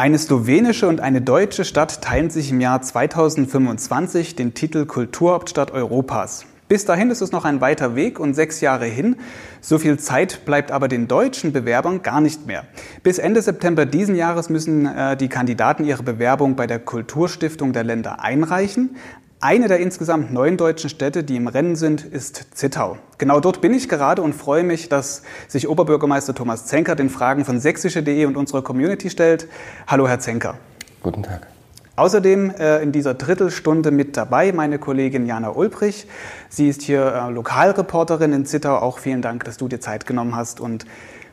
Eine 0.00 0.16
slowenische 0.16 0.86
und 0.86 1.00
eine 1.00 1.20
deutsche 1.20 1.64
Stadt 1.64 2.02
teilen 2.02 2.30
sich 2.30 2.52
im 2.52 2.60
Jahr 2.60 2.80
2025 2.80 4.36
den 4.36 4.54
Titel 4.54 4.86
Kulturhauptstadt 4.86 5.72
Europas. 5.72 6.46
Bis 6.68 6.84
dahin 6.84 7.10
ist 7.10 7.20
es 7.20 7.32
noch 7.32 7.44
ein 7.44 7.60
weiter 7.60 7.96
Weg 7.96 8.20
und 8.20 8.34
sechs 8.34 8.60
Jahre 8.60 8.84
hin. 8.84 9.16
So 9.60 9.76
viel 9.76 9.98
Zeit 9.98 10.44
bleibt 10.44 10.70
aber 10.70 10.86
den 10.86 11.08
deutschen 11.08 11.52
Bewerbern 11.52 12.02
gar 12.02 12.20
nicht 12.20 12.46
mehr. 12.46 12.62
Bis 13.02 13.18
Ende 13.18 13.42
September 13.42 13.86
diesen 13.86 14.14
Jahres 14.14 14.50
müssen 14.50 14.86
äh, 14.86 15.16
die 15.16 15.28
Kandidaten 15.28 15.84
ihre 15.84 16.04
Bewerbung 16.04 16.54
bei 16.54 16.68
der 16.68 16.78
Kulturstiftung 16.78 17.72
der 17.72 17.82
Länder 17.82 18.20
einreichen. 18.20 18.94
Eine 19.40 19.68
der 19.68 19.78
insgesamt 19.78 20.32
neun 20.32 20.56
deutschen 20.56 20.90
Städte, 20.90 21.22
die 21.22 21.36
im 21.36 21.46
Rennen 21.46 21.76
sind, 21.76 22.04
ist 22.04 22.56
Zittau. 22.58 22.98
Genau 23.18 23.38
dort 23.38 23.60
bin 23.60 23.72
ich 23.72 23.88
gerade 23.88 24.20
und 24.20 24.32
freue 24.32 24.64
mich, 24.64 24.88
dass 24.88 25.22
sich 25.46 25.68
Oberbürgermeister 25.68 26.34
Thomas 26.34 26.66
Zenker 26.66 26.96
den 26.96 27.08
Fragen 27.08 27.44
von 27.44 27.60
sächsische.de 27.60 28.24
und 28.24 28.36
unserer 28.36 28.62
Community 28.62 29.10
stellt. 29.10 29.46
Hallo, 29.86 30.08
Herr 30.08 30.18
Zenker. 30.18 30.58
Guten 31.04 31.22
Tag. 31.22 31.46
Außerdem 31.94 32.50
äh, 32.50 32.82
in 32.82 32.90
dieser 32.90 33.14
Drittelstunde 33.14 33.92
mit 33.92 34.16
dabei 34.16 34.50
meine 34.50 34.80
Kollegin 34.80 35.24
Jana 35.24 35.50
Ulbrich. 35.50 36.08
Sie 36.48 36.68
ist 36.68 36.82
hier 36.82 37.06
äh, 37.06 37.30
Lokalreporterin 37.30 38.32
in 38.32 38.44
Zittau. 38.44 38.78
Auch 38.78 38.98
vielen 38.98 39.22
Dank, 39.22 39.44
dass 39.44 39.56
du 39.56 39.68
dir 39.68 39.78
Zeit 39.78 40.04
genommen 40.04 40.34
hast 40.34 40.58
und 40.58 40.84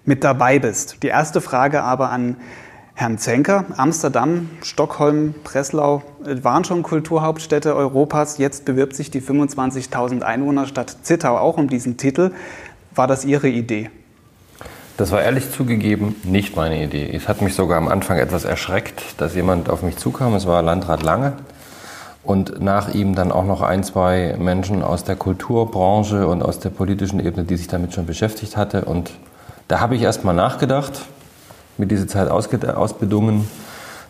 mit 0.04 0.24
dabei 0.24 0.60
bist. 0.60 1.02
Die 1.02 1.08
erste 1.08 1.42
Frage 1.42 1.82
aber 1.82 2.12
an 2.12 2.38
Herrn 2.98 3.18
Zenker. 3.18 3.66
Amsterdam, 3.76 4.50
Stockholm, 4.64 5.36
Breslau 5.44 6.02
waren 6.22 6.64
schon 6.64 6.82
Kulturhauptstädte 6.82 7.76
Europas. 7.76 8.38
Jetzt 8.38 8.64
bewirbt 8.64 8.96
sich 8.96 9.12
die 9.12 9.22
25.000 9.22 10.22
Einwohnerstadt 10.22 10.96
Zittau 11.04 11.38
auch 11.38 11.58
um 11.58 11.68
diesen 11.68 11.98
Titel. 11.98 12.32
War 12.96 13.08
das 13.08 13.26
Ihre 13.26 13.50
Idee? 13.50 13.90
Das 14.96 15.12
war 15.12 15.22
ehrlich 15.22 15.52
zugegeben 15.52 16.16
nicht 16.24 16.56
meine 16.56 16.82
Idee. 16.82 17.12
Es 17.14 17.28
hat 17.28 17.42
mich 17.42 17.54
sogar 17.54 17.78
am 17.78 17.90
Anfang 17.90 18.18
etwas 18.18 18.46
erschreckt, 18.46 19.04
dass 19.18 19.36
jemand 19.36 19.70
auf 19.70 19.84
mich 19.84 19.98
zukam. 19.98 20.34
Es 20.34 20.48
war 20.48 20.62
Landrat 20.62 21.04
Lange 21.04 21.34
und 22.24 22.62
nach 22.62 22.94
ihm 22.94 23.14
dann 23.14 23.34
auch 23.34 23.44
noch 23.44 23.62
ein, 23.62 23.84
zwei 23.84 24.38
Menschen 24.40 24.82
aus 24.82 25.04
der 25.04 25.18
Kulturbranche 25.18 26.28
und 26.28 26.42
aus 26.42 26.60
der 26.60 26.70
politischen 26.70 27.20
Ebene, 27.20 27.44
die 27.44 27.58
sich 27.58 27.68
damit 27.68 27.94
schon 27.94 28.06
beschäftigt 28.06 28.56
hatte. 28.56 28.86
Und 28.86 29.12
da 29.68 29.82
habe 29.82 29.98
ich 29.98 30.02
erst 30.02 30.24
mal 30.24 30.32
nachgedacht, 30.32 31.02
mit 31.78 31.92
dieser 31.92 32.08
Zeit 32.08 32.30
ausbedungen. 32.30 33.48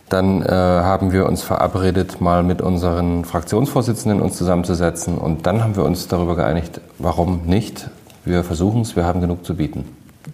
Dann 0.08 0.42
äh, 0.42 0.46
haben 0.50 1.10
wir 1.12 1.26
uns 1.26 1.42
verabredet, 1.42 2.20
mal 2.20 2.44
mit 2.44 2.62
unseren 2.62 3.24
Fraktionsvorsitzenden 3.24 4.20
uns 4.20 4.36
zusammenzusetzen. 4.36 5.18
Und 5.18 5.46
dann 5.46 5.64
haben 5.64 5.74
wir 5.74 5.84
uns 5.84 6.06
darüber 6.06 6.36
geeinigt, 6.36 6.80
warum 6.98 7.42
nicht. 7.46 7.90
Wir 8.24 8.44
versuchen 8.44 8.82
es, 8.82 8.94
wir 8.94 9.04
haben 9.04 9.20
genug 9.20 9.44
zu 9.44 9.56
bieten. 9.56 9.84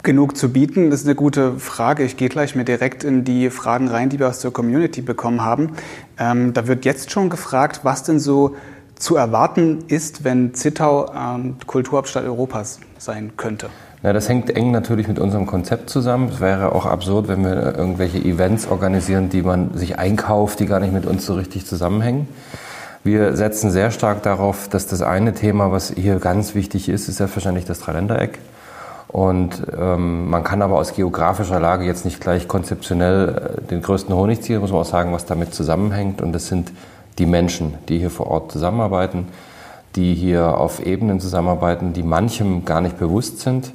Genug 0.02 0.36
zu 0.36 0.50
bieten, 0.50 0.90
das 0.90 1.00
ist 1.00 1.06
eine 1.06 1.14
gute 1.14 1.58
Frage. 1.58 2.02
Ich 2.02 2.16
gehe 2.16 2.28
gleich 2.28 2.54
mir 2.54 2.64
direkt 2.64 3.04
in 3.04 3.24
die 3.24 3.50
Fragen 3.50 3.88
rein, 3.88 4.08
die 4.08 4.18
wir 4.18 4.28
aus 4.28 4.40
der 4.40 4.50
Community 4.50 5.00
bekommen 5.00 5.42
haben. 5.42 5.72
Ähm, 6.18 6.52
da 6.52 6.66
wird 6.66 6.84
jetzt 6.84 7.10
schon 7.10 7.30
gefragt, 7.30 7.80
was 7.82 8.02
denn 8.02 8.18
so 8.18 8.56
zu 8.96 9.16
erwarten 9.16 9.84
ist, 9.88 10.24
wenn 10.24 10.54
Zittau 10.54 11.12
ähm, 11.14 11.56
Kulturhauptstadt 11.66 12.24
Europas 12.24 12.80
sein 12.98 13.32
könnte. 13.36 13.68
Ja, 14.02 14.12
das 14.12 14.28
hängt 14.28 14.50
eng 14.50 14.72
natürlich 14.72 15.06
mit 15.06 15.20
unserem 15.20 15.46
Konzept 15.46 15.88
zusammen. 15.88 16.28
Es 16.28 16.40
wäre 16.40 16.74
auch 16.74 16.86
absurd, 16.86 17.28
wenn 17.28 17.44
wir 17.44 17.76
irgendwelche 17.76 18.18
Events 18.18 18.66
organisieren, 18.66 19.28
die 19.28 19.42
man 19.42 19.74
sich 19.74 19.98
einkauft, 19.98 20.58
die 20.58 20.66
gar 20.66 20.80
nicht 20.80 20.92
mit 20.92 21.06
uns 21.06 21.24
so 21.24 21.34
richtig 21.34 21.66
zusammenhängen. 21.66 22.26
Wir 23.04 23.36
setzen 23.36 23.70
sehr 23.70 23.92
stark 23.92 24.22
darauf, 24.24 24.68
dass 24.68 24.88
das 24.88 25.02
eine 25.02 25.34
Thema, 25.34 25.70
was 25.70 25.92
hier 25.94 26.16
ganz 26.16 26.56
wichtig 26.56 26.88
ist, 26.88 27.08
ist 27.08 27.18
selbstverständlich 27.18 27.64
das 27.64 27.78
Dreiländereck. 27.78 28.40
Und 29.06 29.62
ähm, 29.78 30.30
man 30.30 30.42
kann 30.42 30.62
aber 30.62 30.78
aus 30.78 30.94
geografischer 30.94 31.60
Lage 31.60 31.84
jetzt 31.84 32.04
nicht 32.04 32.20
gleich 32.20 32.48
konzeptionell 32.48 33.58
äh, 33.58 33.60
den 33.68 33.82
größten 33.82 34.14
Honig 34.14 34.40
ziehen, 34.40 34.60
muss 34.60 34.72
man 34.72 34.80
auch 34.80 34.86
sagen, 34.86 35.12
was 35.12 35.26
damit 35.26 35.54
zusammenhängt. 35.54 36.20
Und 36.22 36.32
das 36.32 36.48
sind 36.48 36.72
die 37.18 37.26
Menschen, 37.26 37.74
die 37.88 37.98
hier 37.98 38.10
vor 38.10 38.28
Ort 38.28 38.50
zusammenarbeiten, 38.50 39.28
die 39.94 40.14
hier 40.14 40.58
auf 40.58 40.84
Ebenen 40.84 41.20
zusammenarbeiten, 41.20 41.92
die 41.92 42.02
manchem 42.02 42.64
gar 42.64 42.80
nicht 42.80 42.98
bewusst 42.98 43.40
sind. 43.40 43.72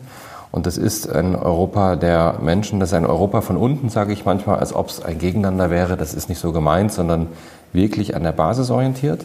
Und 0.58 0.66
das 0.66 0.80
ist 0.80 1.08
ein 1.08 1.36
Europa 1.36 1.96
der 1.96 2.40
Menschen, 2.42 2.80
das 2.80 2.90
ist 2.90 2.96
ein 2.96 3.06
Europa 3.06 3.42
von 3.42 3.58
unten, 3.58 3.90
sage 3.90 4.12
ich 4.12 4.26
manchmal, 4.26 4.58
als 4.58 4.74
ob 4.74 4.90
es 4.90 5.06
ein 5.06 5.20
Gegeneinander 5.20 5.70
wäre. 5.70 5.98
Das 5.98 6.16
ist 6.16 6.30
nicht 6.30 6.40
so 6.40 6.52
gemeint, 6.52 6.92
sondern 6.92 7.28
wirklich 7.74 8.16
an 8.16 8.24
der 8.24 8.32
Basis 8.32 8.72
orientiert. 8.72 9.24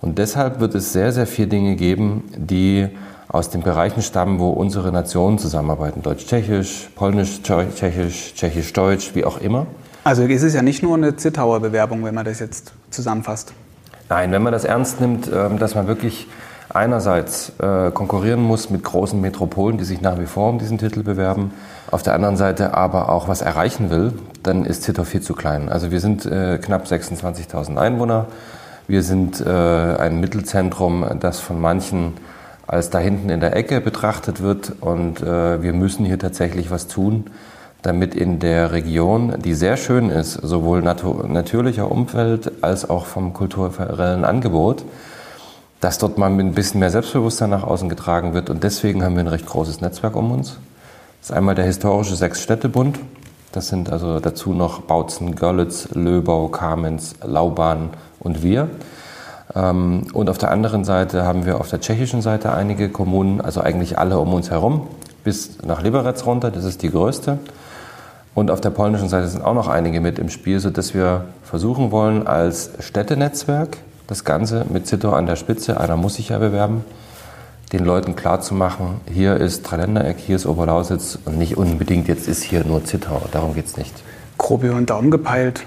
Und 0.00 0.16
deshalb 0.16 0.60
wird 0.60 0.74
es 0.74 0.94
sehr, 0.94 1.12
sehr 1.12 1.26
viele 1.26 1.48
Dinge 1.48 1.76
geben, 1.76 2.24
die 2.34 2.88
aus 3.28 3.50
den 3.50 3.60
Bereichen 3.60 4.00
stammen, 4.00 4.38
wo 4.38 4.48
unsere 4.52 4.90
Nationen 4.90 5.36
zusammenarbeiten. 5.36 6.00
Deutsch-Tschechisch, 6.00 6.88
Polnisch-Tschechisch, 6.94 8.32
Tschechisch-Deutsch, 8.32 9.14
wie 9.14 9.26
auch 9.26 9.42
immer. 9.42 9.66
Also 10.02 10.22
es 10.22 10.42
ist 10.42 10.54
ja 10.54 10.62
nicht 10.62 10.82
nur 10.82 10.96
eine 10.96 11.14
Zittauer 11.16 11.60
Bewerbung, 11.60 12.06
wenn 12.06 12.14
man 12.14 12.24
das 12.24 12.38
jetzt 12.40 12.72
zusammenfasst. 12.88 13.52
Nein, 14.08 14.32
wenn 14.32 14.42
man 14.42 14.54
das 14.54 14.64
ernst 14.64 14.98
nimmt, 14.98 15.30
ähm, 15.30 15.58
dass 15.58 15.74
man 15.74 15.88
wirklich 15.88 16.26
einerseits 16.68 17.52
äh, 17.58 17.90
konkurrieren 17.90 18.42
muss 18.42 18.70
mit 18.70 18.82
großen 18.84 19.20
Metropolen, 19.20 19.78
die 19.78 19.84
sich 19.84 20.00
nach 20.00 20.18
wie 20.18 20.26
vor 20.26 20.48
um 20.50 20.58
diesen 20.58 20.78
Titel 20.78 21.02
bewerben, 21.02 21.52
auf 21.90 22.02
der 22.02 22.14
anderen 22.14 22.36
Seite 22.36 22.74
aber 22.74 23.10
auch 23.10 23.28
was 23.28 23.42
erreichen 23.42 23.90
will, 23.90 24.12
dann 24.42 24.64
ist 24.64 24.82
Zittau 24.82 25.04
viel 25.04 25.20
zu 25.20 25.34
klein. 25.34 25.68
Also 25.68 25.90
wir 25.90 26.00
sind 26.00 26.26
äh, 26.26 26.58
knapp 26.58 26.86
26.000 26.86 27.76
Einwohner. 27.76 28.26
Wir 28.86 29.02
sind 29.02 29.40
äh, 29.40 29.48
ein 29.48 30.20
Mittelzentrum, 30.20 31.04
das 31.20 31.40
von 31.40 31.60
manchen 31.60 32.14
als 32.66 32.90
da 32.90 32.98
hinten 32.98 33.30
in 33.30 33.40
der 33.40 33.56
Ecke 33.56 33.80
betrachtet 33.80 34.42
wird. 34.42 34.72
Und 34.80 35.22
äh, 35.22 35.62
wir 35.62 35.72
müssen 35.72 36.04
hier 36.04 36.18
tatsächlich 36.18 36.70
was 36.70 36.88
tun, 36.88 37.26
damit 37.82 38.14
in 38.14 38.38
der 38.38 38.72
Region, 38.72 39.34
die 39.38 39.54
sehr 39.54 39.76
schön 39.76 40.08
ist, 40.10 40.32
sowohl 40.32 40.82
natu 40.82 41.26
natürlicher 41.26 41.90
Umfeld 41.90 42.50
als 42.62 42.88
auch 42.88 43.06
vom 43.06 43.34
kulturellen 43.34 44.24
Angebot, 44.24 44.84
dass 45.84 45.98
dort 45.98 46.16
mal 46.16 46.30
ein 46.30 46.52
bisschen 46.52 46.80
mehr 46.80 46.88
Selbstbewusstsein 46.88 47.50
nach 47.50 47.62
außen 47.62 47.90
getragen 47.90 48.32
wird. 48.32 48.48
Und 48.48 48.64
deswegen 48.64 49.04
haben 49.04 49.16
wir 49.16 49.20
ein 49.22 49.28
recht 49.28 49.44
großes 49.44 49.82
Netzwerk 49.82 50.16
um 50.16 50.32
uns. 50.32 50.56
Das 51.20 51.28
ist 51.28 51.36
einmal 51.36 51.54
der 51.54 51.66
historische 51.66 52.16
Sechs-Städte-Bund. 52.16 52.98
Das 53.52 53.68
sind 53.68 53.92
also 53.92 54.18
dazu 54.18 54.54
noch 54.54 54.80
Bautzen, 54.80 55.36
Görlitz, 55.36 55.90
Löbau, 55.92 56.48
Kamenz, 56.48 57.16
Lauban 57.22 57.90
und 58.18 58.42
wir. 58.42 58.70
Ähm, 59.54 60.06
und 60.14 60.30
auf 60.30 60.38
der 60.38 60.52
anderen 60.52 60.86
Seite 60.86 61.26
haben 61.26 61.44
wir 61.44 61.60
auf 61.60 61.68
der 61.68 61.82
tschechischen 61.82 62.22
Seite 62.22 62.54
einige 62.54 62.88
Kommunen, 62.88 63.42
also 63.42 63.60
eigentlich 63.60 63.98
alle 63.98 64.18
um 64.18 64.32
uns 64.32 64.50
herum, 64.50 64.86
bis 65.22 65.58
nach 65.66 65.82
Liberec 65.82 66.24
runter, 66.24 66.50
das 66.50 66.64
ist 66.64 66.80
die 66.80 66.90
größte. 66.90 67.38
Und 68.34 68.50
auf 68.50 68.62
der 68.62 68.70
polnischen 68.70 69.10
Seite 69.10 69.28
sind 69.28 69.44
auch 69.44 69.52
noch 69.52 69.68
einige 69.68 70.00
mit 70.00 70.18
im 70.18 70.30
Spiel, 70.30 70.60
sodass 70.60 70.94
wir 70.94 71.26
versuchen 71.42 71.90
wollen, 71.90 72.26
als 72.26 72.70
Städtenetzwerk 72.80 73.76
das 74.14 74.24
Ganze 74.24 74.64
mit 74.70 74.86
Zittau 74.86 75.12
an 75.12 75.26
der 75.26 75.34
Spitze, 75.34 75.80
einer 75.80 75.96
muss 75.96 76.14
sich 76.14 76.28
ja 76.28 76.38
bewerben, 76.38 76.84
den 77.72 77.84
Leuten 77.84 78.14
klarzumachen, 78.14 79.00
hier 79.12 79.36
ist 79.36 79.64
Dreiländereck, 79.64 80.18
hier 80.18 80.36
ist 80.36 80.46
Oberlausitz 80.46 81.18
und 81.24 81.36
nicht 81.36 81.56
unbedingt 81.56 82.06
jetzt 82.06 82.28
ist 82.28 82.44
hier 82.44 82.64
nur 82.64 82.84
Zittau, 82.84 83.22
darum 83.32 83.54
geht 83.54 83.66
es 83.66 83.76
nicht. 83.76 83.92
Grob 84.38 84.62
über 84.62 84.74
den 84.74 84.86
Daumen 84.86 85.10
gepeilt, 85.10 85.64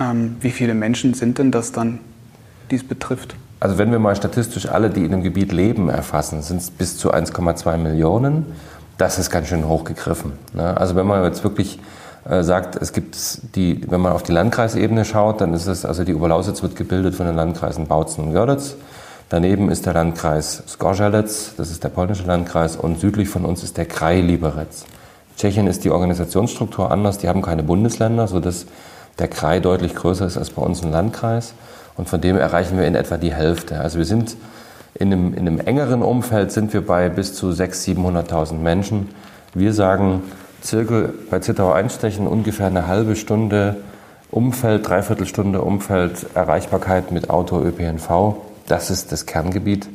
ähm, 0.00 0.36
wie 0.40 0.50
viele 0.50 0.72
Menschen 0.72 1.12
sind 1.12 1.36
denn 1.36 1.50
das 1.50 1.70
dann 1.72 1.98
dies 2.70 2.88
betrifft? 2.88 3.34
Also 3.60 3.76
wenn 3.76 3.90
wir 3.90 3.98
mal 3.98 4.16
statistisch 4.16 4.66
alle, 4.66 4.88
die 4.88 5.04
in 5.04 5.10
dem 5.10 5.22
Gebiet 5.22 5.52
leben, 5.52 5.90
erfassen, 5.90 6.40
sind 6.40 6.62
es 6.62 6.70
bis 6.70 6.96
zu 6.96 7.12
1,2 7.12 7.76
Millionen. 7.76 8.46
Das 8.96 9.18
ist 9.18 9.28
ganz 9.30 9.48
schön 9.48 9.68
hochgegriffen. 9.68 10.32
Ne? 10.54 10.74
Also 10.74 10.96
wenn 10.96 11.06
man 11.06 11.22
jetzt 11.24 11.44
wirklich 11.44 11.80
sagt, 12.28 12.76
es 12.76 12.92
gibt 12.92 13.16
die, 13.56 13.80
wenn 13.90 14.00
man 14.00 14.12
auf 14.12 14.22
die 14.22 14.32
Landkreisebene 14.32 15.04
schaut, 15.04 15.40
dann 15.40 15.54
ist 15.54 15.66
es, 15.66 15.84
also 15.84 16.04
die 16.04 16.14
Oberlausitz 16.14 16.62
wird 16.62 16.76
gebildet 16.76 17.14
von 17.14 17.26
den 17.26 17.36
Landkreisen 17.36 17.86
Bautzen 17.86 18.24
und 18.24 18.32
Görlitz. 18.32 18.76
Daneben 19.30 19.70
ist 19.70 19.86
der 19.86 19.94
Landkreis 19.94 20.62
Skorzelec, 20.66 21.28
das 21.56 21.70
ist 21.70 21.84
der 21.84 21.88
polnische 21.90 22.24
Landkreis, 22.24 22.76
und 22.76 22.98
südlich 22.98 23.28
von 23.28 23.44
uns 23.44 23.62
ist 23.62 23.76
der 23.76 23.86
Kraj 23.86 24.20
Liberec. 24.20 24.68
Tschechien 25.36 25.66
ist 25.66 25.84
die 25.84 25.90
Organisationsstruktur 25.90 26.90
anders, 26.90 27.18
die 27.18 27.28
haben 27.28 27.42
keine 27.42 27.62
Bundesländer, 27.62 28.26
sodass 28.26 28.66
der 29.18 29.28
Kraj 29.28 29.60
deutlich 29.60 29.94
größer 29.94 30.26
ist 30.26 30.36
als 30.36 30.50
bei 30.50 30.62
uns 30.62 30.82
ein 30.82 30.92
Landkreis. 30.92 31.54
Und 31.96 32.08
von 32.08 32.20
dem 32.20 32.36
erreichen 32.36 32.78
wir 32.78 32.86
in 32.86 32.94
etwa 32.94 33.16
die 33.16 33.32
Hälfte. 33.32 33.80
Also 33.80 33.98
wir 33.98 34.04
sind 34.04 34.36
in 34.94 35.12
einem, 35.12 35.34
in 35.34 35.40
einem 35.40 35.60
engeren 35.60 36.02
Umfeld 36.02 36.50
sind 36.50 36.72
wir 36.72 36.84
bei 36.84 37.08
bis 37.08 37.34
zu 37.34 37.48
600.000, 37.48 38.28
700.000 38.28 38.52
Menschen. 38.54 39.08
Wir 39.54 39.72
sagen, 39.72 40.22
Zirkel 40.60 41.14
bei 41.30 41.38
Zittau 41.38 41.72
einstechen 41.72 42.26
ungefähr 42.26 42.66
eine 42.66 42.86
halbe 42.86 43.16
Stunde 43.16 43.76
Umfeld, 44.30 44.86
Dreiviertelstunde 44.88 45.62
Umfeld, 45.62 46.26
Erreichbarkeit 46.34 47.12
mit 47.12 47.30
Auto, 47.30 47.60
ÖPNV. 47.60 48.36
Das 48.66 48.90
ist 48.90 49.10
das 49.10 49.24
Kerngebiet. 49.24 49.88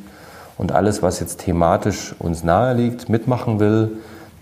Und 0.58 0.72
alles, 0.72 1.02
was 1.02 1.20
jetzt 1.20 1.40
thematisch 1.40 2.14
uns 2.18 2.42
nahe 2.42 2.74
liegt, 2.74 3.08
mitmachen 3.08 3.60
will, 3.60 3.92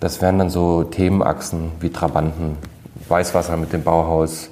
das 0.00 0.20
wären 0.20 0.38
dann 0.38 0.50
so 0.50 0.84
Themenachsen 0.84 1.72
wie 1.80 1.90
Trabanten, 1.90 2.56
Weißwasser 3.08 3.56
mit 3.56 3.72
dem 3.72 3.82
Bauhaus, 3.82 4.50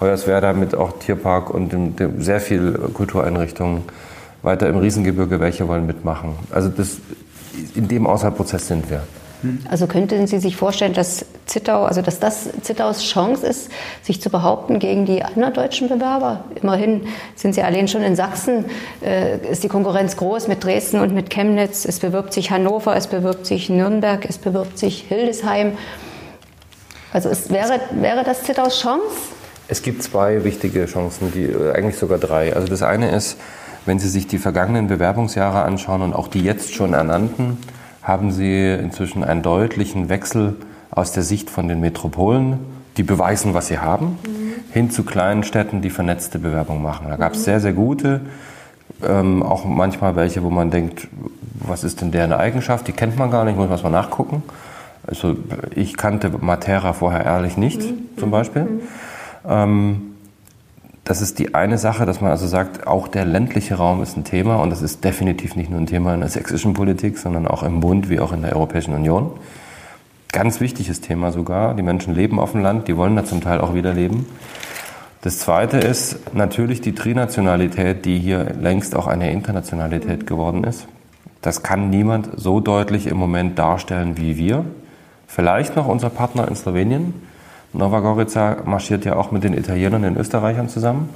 Hoyerswerda 0.00 0.52
mit 0.52 0.74
auch 0.74 0.98
Tierpark 0.98 1.50
und 1.50 1.72
dem, 1.72 1.96
dem 1.96 2.22
sehr 2.22 2.40
viel 2.40 2.72
Kultureinrichtungen. 2.94 3.82
Weiter 4.42 4.68
im 4.68 4.78
Riesengebirge, 4.78 5.38
welche 5.40 5.68
wollen 5.68 5.86
mitmachen. 5.86 6.34
Also 6.50 6.70
das, 6.70 6.96
in 7.74 7.88
dem 7.88 8.06
Auswahlprozess 8.06 8.68
sind 8.68 8.88
wir. 8.88 9.02
Also 9.68 9.86
könnten 9.86 10.26
Sie 10.26 10.38
sich 10.38 10.56
vorstellen, 10.56 10.92
dass 10.92 11.24
Zittau, 11.46 11.84
also 11.84 12.02
dass 12.02 12.20
das 12.20 12.50
Zittaus 12.62 13.02
Chance 13.02 13.46
ist, 13.46 13.70
sich 14.02 14.20
zu 14.20 14.30
behaupten 14.30 14.78
gegen 14.78 15.06
die 15.06 15.22
anderen 15.22 15.54
deutschen 15.54 15.88
Bewerber? 15.88 16.44
Immerhin 16.60 17.02
sind 17.36 17.54
sie 17.54 17.62
allein 17.62 17.88
schon 17.88 18.02
in 18.02 18.16
Sachsen, 18.16 18.66
äh, 19.02 19.38
ist 19.50 19.64
die 19.64 19.68
Konkurrenz 19.68 20.16
groß 20.16 20.48
mit 20.48 20.62
Dresden 20.62 21.00
und 21.00 21.14
mit 21.14 21.30
Chemnitz. 21.30 21.84
Es 21.84 22.00
bewirbt 22.00 22.32
sich 22.32 22.50
Hannover, 22.50 22.96
es 22.96 23.06
bewirbt 23.06 23.46
sich 23.46 23.70
Nürnberg, 23.70 24.24
es 24.28 24.38
bewirbt 24.38 24.78
sich 24.78 25.06
Hildesheim. 25.08 25.72
Also 27.12 27.28
es 27.28 27.50
wäre, 27.50 27.80
wäre 27.92 28.24
das 28.24 28.44
Zittaus 28.44 28.80
Chance? 28.80 29.04
Es 29.68 29.82
gibt 29.82 30.02
zwei 30.02 30.44
wichtige 30.44 30.86
Chancen, 30.86 31.32
die, 31.32 31.44
äh, 31.44 31.72
eigentlich 31.72 31.96
sogar 31.96 32.18
drei. 32.18 32.54
Also 32.54 32.68
das 32.68 32.82
eine 32.82 33.10
ist, 33.10 33.38
wenn 33.86 33.98
Sie 33.98 34.08
sich 34.08 34.26
die 34.26 34.38
vergangenen 34.38 34.88
Bewerbungsjahre 34.88 35.62
anschauen 35.62 36.02
und 36.02 36.12
auch 36.12 36.28
die 36.28 36.42
jetzt 36.42 36.74
schon 36.74 36.92
ernannten, 36.92 37.58
haben 38.02 38.30
Sie 38.32 38.72
inzwischen 38.72 39.24
einen 39.24 39.42
deutlichen 39.42 40.08
Wechsel 40.08 40.56
aus 40.90 41.12
der 41.12 41.22
Sicht 41.22 41.50
von 41.50 41.68
den 41.68 41.80
Metropolen, 41.80 42.58
die 42.96 43.02
beweisen, 43.02 43.54
was 43.54 43.68
sie 43.68 43.78
haben, 43.78 44.18
mhm. 44.26 44.72
hin 44.72 44.90
zu 44.90 45.04
kleinen 45.04 45.44
Städten, 45.44 45.82
die 45.82 45.90
vernetzte 45.90 46.38
Bewerbung 46.38 46.82
machen. 46.82 47.06
Da 47.08 47.16
gab 47.16 47.32
es 47.32 47.40
mhm. 47.40 47.44
sehr, 47.44 47.60
sehr 47.60 47.72
gute, 47.72 48.20
ähm, 49.06 49.42
auch 49.42 49.64
manchmal 49.64 50.16
welche, 50.16 50.42
wo 50.42 50.50
man 50.50 50.70
denkt, 50.70 51.08
was 51.54 51.84
ist 51.84 52.00
denn 52.00 52.10
deren 52.10 52.32
Eigenschaft? 52.32 52.88
Die 52.88 52.92
kennt 52.92 53.16
man 53.16 53.30
gar 53.30 53.44
nicht, 53.44 53.56
muss 53.56 53.68
man 53.68 53.82
mal 53.82 53.90
nachgucken. 53.90 54.42
Also 55.06 55.36
ich 55.74 55.96
kannte 55.96 56.30
Matera 56.40 56.92
vorher 56.92 57.24
ehrlich 57.24 57.56
nicht, 57.56 57.80
mhm. 57.80 58.18
zum 58.18 58.30
Beispiel. 58.30 58.62
Mhm. 58.62 58.80
Ähm, 59.48 60.02
das 61.04 61.22
ist 61.22 61.38
die 61.38 61.54
eine 61.54 61.78
Sache, 61.78 62.06
dass 62.06 62.20
man 62.20 62.30
also 62.30 62.46
sagt, 62.46 62.86
auch 62.86 63.08
der 63.08 63.24
ländliche 63.24 63.76
Raum 63.76 64.02
ist 64.02 64.16
ein 64.16 64.24
Thema 64.24 64.56
und 64.56 64.70
das 64.70 64.82
ist 64.82 65.02
definitiv 65.02 65.56
nicht 65.56 65.70
nur 65.70 65.80
ein 65.80 65.86
Thema 65.86 66.14
in 66.14 66.20
der 66.20 66.28
sächsischen 66.28 66.74
Politik, 66.74 67.18
sondern 67.18 67.46
auch 67.46 67.62
im 67.62 67.80
Bund 67.80 68.08
wie 68.10 68.20
auch 68.20 68.32
in 68.32 68.42
der 68.42 68.54
Europäischen 68.54 68.94
Union. 68.94 69.32
Ganz 70.32 70.60
wichtiges 70.60 71.00
Thema 71.00 71.32
sogar. 71.32 71.74
Die 71.74 71.82
Menschen 71.82 72.14
leben 72.14 72.38
auf 72.38 72.52
dem 72.52 72.62
Land, 72.62 72.86
die 72.86 72.96
wollen 72.96 73.16
da 73.16 73.24
zum 73.24 73.40
Teil 73.40 73.60
auch 73.60 73.74
wieder 73.74 73.94
leben. 73.94 74.26
Das 75.22 75.38
zweite 75.38 75.78
ist 75.78 76.34
natürlich 76.34 76.80
die 76.80 76.94
Trinationalität, 76.94 78.04
die 78.04 78.18
hier 78.18 78.54
längst 78.60 78.94
auch 78.94 79.06
eine 79.06 79.32
Internationalität 79.32 80.26
geworden 80.26 80.64
ist. 80.64 80.86
Das 81.42 81.62
kann 81.62 81.90
niemand 81.90 82.30
so 82.36 82.60
deutlich 82.60 83.06
im 83.06 83.16
Moment 83.16 83.58
darstellen 83.58 84.16
wie 84.16 84.36
wir. 84.36 84.64
Vielleicht 85.26 85.76
noch 85.76 85.88
unser 85.88 86.10
Partner 86.10 86.46
in 86.48 86.56
Slowenien, 86.56 87.14
Nova 87.72 88.00
Gorica 88.00 88.58
marschiert 88.64 89.04
ja 89.04 89.16
auch 89.16 89.30
mit 89.30 89.44
den 89.44 89.54
Italienern 89.54 90.04
und 90.04 90.14
den 90.14 90.16
Österreichern 90.16 90.68
zusammen. 90.68 91.08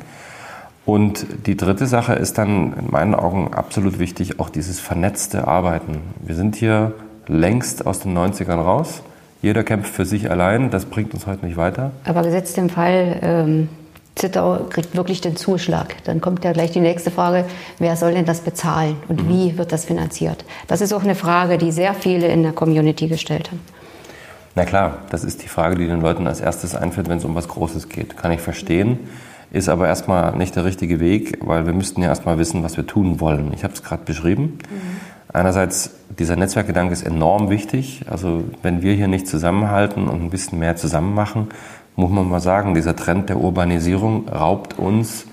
Und 0.86 1.26
die 1.46 1.56
dritte 1.56 1.86
Sache 1.86 2.12
ist 2.12 2.36
dann 2.36 2.74
in 2.74 2.90
meinen 2.90 3.14
Augen 3.14 3.54
absolut 3.54 3.98
wichtig, 3.98 4.38
auch 4.38 4.50
dieses 4.50 4.80
vernetzte 4.80 5.48
Arbeiten. 5.48 6.00
Wir 6.20 6.34
sind 6.34 6.56
hier 6.56 6.92
längst 7.26 7.86
aus 7.86 8.00
den 8.00 8.16
90ern 8.16 8.60
raus. 8.60 9.02
Jeder 9.40 9.64
kämpft 9.64 9.94
für 9.94 10.04
sich 10.04 10.30
allein, 10.30 10.70
das 10.70 10.84
bringt 10.84 11.14
uns 11.14 11.26
heute 11.26 11.44
nicht 11.46 11.56
weiter. 11.56 11.90
Aber 12.04 12.22
gesetzt 12.22 12.56
im 12.58 12.68
Fall, 12.68 13.18
ähm, 13.22 13.68
Zittau 14.14 14.66
kriegt 14.70 14.94
wirklich 14.96 15.20
den 15.20 15.36
Zuschlag, 15.36 15.96
dann 16.04 16.20
kommt 16.20 16.44
ja 16.44 16.52
gleich 16.52 16.70
die 16.70 16.80
nächste 16.80 17.10
Frage, 17.10 17.44
wer 17.78 17.96
soll 17.96 18.14
denn 18.14 18.24
das 18.24 18.40
bezahlen 18.40 18.96
und 19.08 19.24
mhm. 19.24 19.28
wie 19.28 19.58
wird 19.58 19.72
das 19.72 19.84
finanziert? 19.84 20.44
Das 20.68 20.80
ist 20.80 20.92
auch 20.92 21.02
eine 21.02 21.16
Frage, 21.16 21.58
die 21.58 21.72
sehr 21.72 21.94
viele 21.94 22.28
in 22.28 22.42
der 22.42 22.52
Community 22.52 23.08
gestellt 23.08 23.50
haben. 23.50 23.60
Na 24.54 24.64
klar, 24.64 24.98
das 25.10 25.24
ist 25.24 25.42
die 25.42 25.48
Frage, 25.48 25.76
die 25.76 25.86
den 25.86 26.00
Leuten 26.00 26.26
als 26.26 26.40
erstes 26.40 26.74
einfällt, 26.76 27.08
wenn 27.08 27.18
es 27.18 27.24
um 27.24 27.34
was 27.34 27.48
Großes 27.48 27.88
geht. 27.88 28.16
Kann 28.16 28.30
ich 28.30 28.40
verstehen, 28.40 29.00
ist 29.50 29.68
aber 29.68 29.88
erstmal 29.88 30.36
nicht 30.36 30.54
der 30.54 30.64
richtige 30.64 31.00
Weg, 31.00 31.38
weil 31.40 31.66
wir 31.66 31.72
müssten 31.72 32.02
ja 32.02 32.08
erstmal 32.08 32.38
wissen, 32.38 32.62
was 32.62 32.76
wir 32.76 32.86
tun 32.86 33.20
wollen. 33.20 33.52
Ich 33.52 33.64
habe 33.64 33.74
es 33.74 33.82
gerade 33.82 34.04
beschrieben. 34.04 34.58
Mhm. 34.70 35.00
Einerseits, 35.32 35.90
dieser 36.16 36.36
Netzwerkgedanke 36.36 36.92
ist 36.92 37.02
enorm 37.02 37.50
wichtig. 37.50 38.04
Also 38.08 38.44
wenn 38.62 38.82
wir 38.82 38.94
hier 38.94 39.08
nicht 39.08 39.26
zusammenhalten 39.26 40.06
und 40.06 40.22
ein 40.22 40.30
bisschen 40.30 40.60
mehr 40.60 40.76
zusammen 40.76 41.14
machen, 41.14 41.48
muss 41.96 42.10
man 42.10 42.28
mal 42.28 42.40
sagen, 42.40 42.74
dieser 42.74 42.94
Trend 42.94 43.30
der 43.30 43.38
Urbanisierung 43.38 44.28
raubt 44.28 44.78
uns 44.78 45.26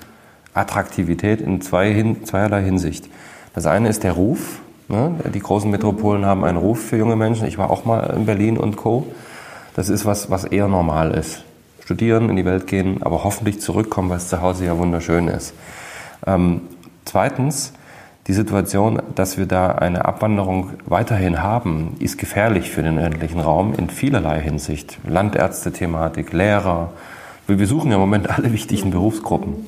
Attraktivität 0.56 1.42
in 1.42 1.62
zwei, 1.62 2.16
zweierlei 2.24 2.64
Hinsicht. 2.64 3.10
Das 3.54 3.68
eine 3.68 3.90
ist 3.90 4.04
der 4.04 4.14
Ruf, 4.14 4.62
Ne? 4.92 5.16
Die 5.34 5.40
großen 5.40 5.72
Metropolen 5.72 6.26
haben 6.26 6.44
einen 6.44 6.58
Ruf 6.58 6.82
für 6.82 6.98
junge 6.98 7.16
Menschen. 7.16 7.48
Ich 7.48 7.58
war 7.58 7.70
auch 7.70 7.86
mal 7.86 8.14
in 8.16 8.26
Berlin 8.26 8.58
und 8.58 8.76
Co. 8.76 9.08
Das 9.74 9.88
ist 9.88 10.06
was, 10.06 10.30
was 10.30 10.44
eher 10.44 10.68
normal 10.68 11.12
ist. 11.12 11.44
Studieren, 11.84 12.30
in 12.30 12.36
die 12.36 12.46
Welt 12.46 12.68
gehen, 12.68 13.02
aber 13.02 13.24
hoffentlich 13.24 13.62
zurückkommen, 13.62 14.10
weil 14.10 14.18
es 14.18 14.28
zu 14.28 14.42
Hause 14.42 14.66
ja 14.66 14.78
wunderschön 14.78 15.30
ist. 15.30 15.54
Ähm, 16.28 16.62
zweitens, 17.06 17.72
die 18.28 18.34
Situation, 18.34 19.02
dass 19.16 19.38
wir 19.38 19.46
da 19.46 19.72
eine 19.72 20.06
Abwanderung 20.06 20.72
weiterhin 20.86 21.42
haben, 21.42 21.96
ist 22.00 22.18
gefährlich 22.18 22.70
für 22.70 22.84
den 22.84 22.98
ländlichen 22.98 23.40
Raum 23.40 23.74
in 23.74 23.90
vielerlei 23.90 24.42
Hinsicht. 24.42 25.00
Landärzte-Thematik, 25.08 26.34
Lehrer. 26.34 26.92
Wir 27.48 27.68
suchen 27.68 27.92
ja 27.92 27.96
im 27.96 28.02
Moment 28.02 28.30
alle 28.30 28.52
wichtigen 28.52 28.92
Berufsgruppen. 28.92 29.68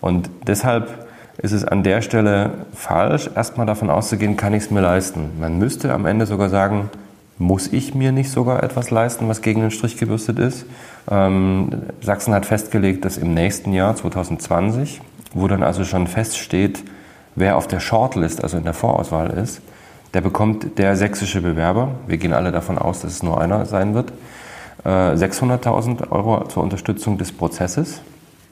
Und 0.00 0.28
deshalb 0.46 1.07
ist 1.38 1.52
es 1.52 1.64
an 1.64 1.82
der 1.82 2.02
Stelle 2.02 2.50
falsch, 2.74 3.30
erstmal 3.34 3.66
davon 3.66 3.90
auszugehen, 3.90 4.36
kann 4.36 4.54
ich 4.54 4.64
es 4.64 4.70
mir 4.70 4.80
leisten. 4.80 5.30
Man 5.40 5.58
müsste 5.58 5.92
am 5.92 6.04
Ende 6.04 6.26
sogar 6.26 6.48
sagen, 6.48 6.90
muss 7.38 7.72
ich 7.72 7.94
mir 7.94 8.10
nicht 8.10 8.30
sogar 8.30 8.64
etwas 8.64 8.90
leisten, 8.90 9.28
was 9.28 9.42
gegen 9.42 9.60
den 9.60 9.70
Strich 9.70 9.96
gebürstet 9.96 10.40
ist? 10.40 10.66
Ähm, 11.08 11.70
Sachsen 12.00 12.34
hat 12.34 12.46
festgelegt, 12.46 13.04
dass 13.04 13.16
im 13.16 13.32
nächsten 13.34 13.72
Jahr, 13.72 13.94
2020, 13.94 15.00
wo 15.32 15.46
dann 15.46 15.62
also 15.62 15.84
schon 15.84 16.08
feststeht, 16.08 16.82
wer 17.36 17.56
auf 17.56 17.68
der 17.68 17.78
Shortlist, 17.78 18.42
also 18.42 18.56
in 18.56 18.64
der 18.64 18.74
Vorauswahl 18.74 19.30
ist, 19.30 19.60
der 20.14 20.20
bekommt 20.22 20.78
der 20.78 20.96
sächsische 20.96 21.40
Bewerber, 21.40 21.92
wir 22.08 22.16
gehen 22.16 22.32
alle 22.32 22.50
davon 22.50 22.78
aus, 22.78 23.00
dass 23.00 23.12
es 23.12 23.22
nur 23.22 23.40
einer 23.40 23.66
sein 23.66 23.94
wird, 23.94 24.12
äh, 24.84 25.14
600.000 25.14 26.10
Euro 26.10 26.48
zur 26.48 26.64
Unterstützung 26.64 27.18
des 27.18 27.30
Prozesses. 27.30 28.00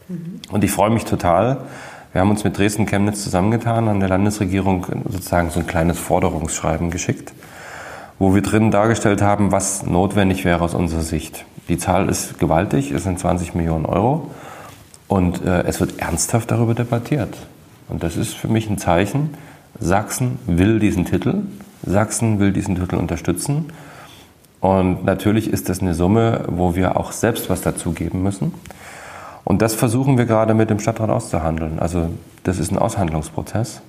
Mhm. 0.08 0.40
Und 0.52 0.62
ich 0.62 0.70
freue 0.70 0.90
mich 0.90 1.04
total, 1.04 1.58
wir 2.16 2.22
haben 2.22 2.30
uns 2.30 2.44
mit 2.44 2.56
Dresden-Chemnitz 2.56 3.24
zusammengetan, 3.24 3.88
an 3.88 4.00
der 4.00 4.08
Landesregierung 4.08 4.86
sozusagen 5.06 5.50
so 5.50 5.60
ein 5.60 5.66
kleines 5.66 5.98
Forderungsschreiben 5.98 6.90
geschickt, 6.90 7.34
wo 8.18 8.34
wir 8.34 8.40
drinnen 8.40 8.70
dargestellt 8.70 9.20
haben, 9.20 9.52
was 9.52 9.84
notwendig 9.84 10.46
wäre 10.46 10.62
aus 10.62 10.72
unserer 10.72 11.02
Sicht. 11.02 11.44
Die 11.68 11.76
Zahl 11.76 12.08
ist 12.08 12.38
gewaltig, 12.38 12.90
es 12.90 13.02
sind 13.02 13.18
20 13.18 13.54
Millionen 13.54 13.84
Euro 13.84 14.30
und 15.08 15.44
äh, 15.44 15.64
es 15.64 15.78
wird 15.78 15.98
ernsthaft 15.98 16.50
darüber 16.50 16.72
debattiert. 16.74 17.36
Und 17.90 18.02
das 18.02 18.16
ist 18.16 18.32
für 18.32 18.48
mich 18.48 18.70
ein 18.70 18.78
Zeichen, 18.78 19.34
Sachsen 19.78 20.38
will 20.46 20.78
diesen 20.78 21.04
Titel, 21.04 21.42
Sachsen 21.84 22.40
will 22.40 22.50
diesen 22.50 22.76
Titel 22.76 22.96
unterstützen. 22.96 23.66
Und 24.60 25.04
natürlich 25.04 25.52
ist 25.52 25.68
das 25.68 25.82
eine 25.82 25.92
Summe, 25.92 26.46
wo 26.48 26.76
wir 26.76 26.96
auch 26.96 27.12
selbst 27.12 27.50
was 27.50 27.60
dazugeben 27.60 28.22
müssen. 28.22 28.54
Und 29.46 29.62
das 29.62 29.76
versuchen 29.76 30.18
wir 30.18 30.26
gerade 30.26 30.54
mit 30.54 30.70
dem 30.70 30.80
Stadtrat 30.80 31.08
auszuhandeln. 31.08 31.78
Also 31.78 32.10
das 32.42 32.58
ist 32.58 32.72
ein 32.72 32.78
Aushandlungsprozess. 32.78 33.80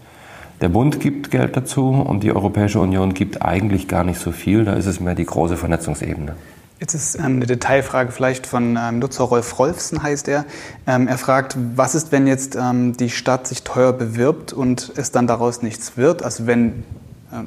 Der 0.61 0.69
Bund 0.69 0.99
gibt 0.99 1.31
Geld 1.31 1.57
dazu 1.57 1.89
und 1.89 2.21
die 2.21 2.31
Europäische 2.31 2.79
Union 2.79 3.15
gibt 3.15 3.41
eigentlich 3.41 3.87
gar 3.87 4.03
nicht 4.03 4.19
so 4.19 4.31
viel. 4.31 4.65
Da 4.65 4.73
ist 4.73 4.85
es 4.85 4.99
mehr 4.99 5.15
die 5.15 5.25
große 5.25 5.57
Vernetzungsebene. 5.57 6.35
Jetzt 6.79 6.93
ist 6.93 7.15
ähm, 7.15 7.37
eine 7.37 7.47
Detailfrage 7.47 8.11
vielleicht 8.11 8.45
von 8.45 8.77
ähm, 8.79 8.99
Nutzer 8.99 9.23
Rolf 9.23 9.57
Rolfsen, 9.57 10.03
heißt 10.03 10.27
er. 10.27 10.45
Ähm, 10.85 11.07
er 11.07 11.17
fragt, 11.17 11.57
was 11.75 11.95
ist, 11.95 12.11
wenn 12.11 12.27
jetzt 12.27 12.55
die 12.55 13.09
Stadt 13.09 13.47
sich 13.47 13.63
teuer 13.63 13.93
bewirbt 13.93 14.53
und 14.53 14.93
es 14.95 15.09
dann 15.09 15.25
daraus 15.25 15.63
nichts 15.63 15.97
wird? 15.97 16.21
Also 16.21 16.45
wenn 16.45 16.83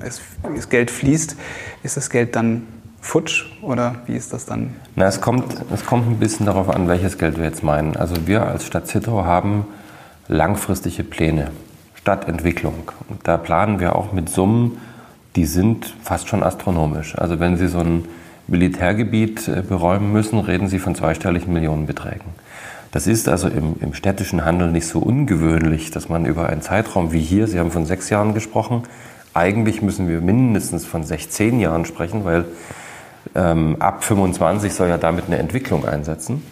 es, 0.05 0.69
Geld 0.69 0.91
fließt, 0.91 1.37
ist 1.85 1.97
das 1.97 2.11
Geld 2.11 2.35
dann 2.35 2.67
futsch 3.01 3.47
oder 3.63 3.97
wie 4.07 4.15
ist 4.15 4.33
das 4.33 4.47
dann? 4.47 4.75
Na, 4.95 5.07
es 5.07 5.21
kommt, 5.21 5.45
es 5.73 5.85
kommt 5.85 6.07
ein 6.09 6.19
bisschen 6.19 6.47
darauf 6.47 6.69
an, 6.69 6.89
welches 6.89 7.19
Geld 7.19 7.39
wir 7.39 7.45
jetzt 7.45 7.63
meinen. 7.63 7.97
Also 7.97 8.27
wir 8.27 8.47
als 8.47 8.67
Stadt 8.67 8.87
Zittau 8.87 9.25
haben 9.25 9.67
langfristige 10.29 11.03
Pläne, 11.03 11.51
Stadtentwicklung. 11.95 12.93
Und 13.09 13.27
da 13.27 13.37
planen 13.37 13.81
wir 13.81 13.97
auch 13.97 14.13
mit 14.13 14.29
Summen, 14.29 14.79
die 15.37 15.45
sind 15.45 15.95
fast 16.03 16.29
schon 16.29 16.43
astronomisch. 16.43 17.17
Also 17.17 17.41
wenn 17.41 17.57
Sie 17.57 17.69
so 17.69 17.79
ein 17.79 18.05
Militärgebiet 18.47 19.49
äh, 19.49 19.63
beräumen 19.63 20.13
müssen, 20.13 20.39
reden 20.39 20.69
Sie 20.69 20.79
von 20.79 20.95
zweistelligen 20.95 21.53
Millionenbeträgen. 21.53 22.41
Das 22.93 23.07
ist 23.07 23.29
also 23.29 23.49
im, 23.49 23.77
im 23.81 23.95
städtischen 23.95 24.45
Handel 24.45 24.73
nicht 24.73 24.87
so 24.87 24.99
ungewöhnlich, 24.99 25.93
dass 25.93 26.09
man 26.09 26.27
über 26.27 26.49
einen 26.49 26.63
Zeitraum 26.63 27.13
wie 27.13 27.21
hier, 27.21 27.47
Sie 27.47 27.61
haben 27.61 27.71
von 27.71 27.87
sechs 27.87 28.11
Jahren 28.11 28.35
gesprochen, 28.35 28.83
eigentlich 29.33 29.81
müssen 29.81 30.09
wir 30.09 30.21
mindestens 30.21 30.85
von 30.85 31.05
16 31.05 31.61
Jahren 31.61 31.85
sprechen, 31.85 32.25
weil 32.25 32.47
ähm, 33.35 33.77
ab 33.79 34.05
25 34.05 34.73
soll 34.73 34.89
ja 34.89 34.99
damit 34.99 35.27
eine 35.27 35.39
Entwicklung 35.39 35.87
einsetzen, 35.87 36.43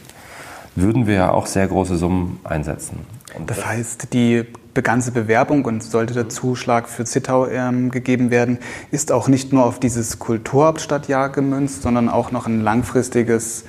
würden 0.75 1.07
wir 1.07 1.15
ja 1.15 1.31
auch 1.33 1.47
sehr 1.47 1.67
große 1.67 1.97
Summen 1.97 2.41
einsetzen. 2.45 3.01
Und 3.37 3.51
das 3.51 3.67
heißt, 3.67 4.13
die 4.13 4.45
ganze 4.83 5.11
Bewerbung 5.11 5.65
und 5.65 5.83
sollte 5.83 6.15
der 6.15 6.29
Zuschlag 6.29 6.89
für 6.89 7.05
Zittau 7.05 7.49
ähm, 7.49 7.91
gegeben 7.91 8.31
werden, 8.31 8.59
ist 8.91 9.11
auch 9.11 9.27
nicht 9.27 9.53
nur 9.53 9.65
auf 9.65 9.81
dieses 9.81 10.21
Kulturhauptstadtjahr 10.21 11.31
gemünzt, 11.31 11.83
sondern 11.83 12.09
auch 12.09 12.31
noch 12.31 12.47
ein 12.47 12.63
langfristiges 12.63 13.65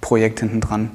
Projekt 0.00 0.40
hinten 0.40 0.60
dran. 0.62 0.90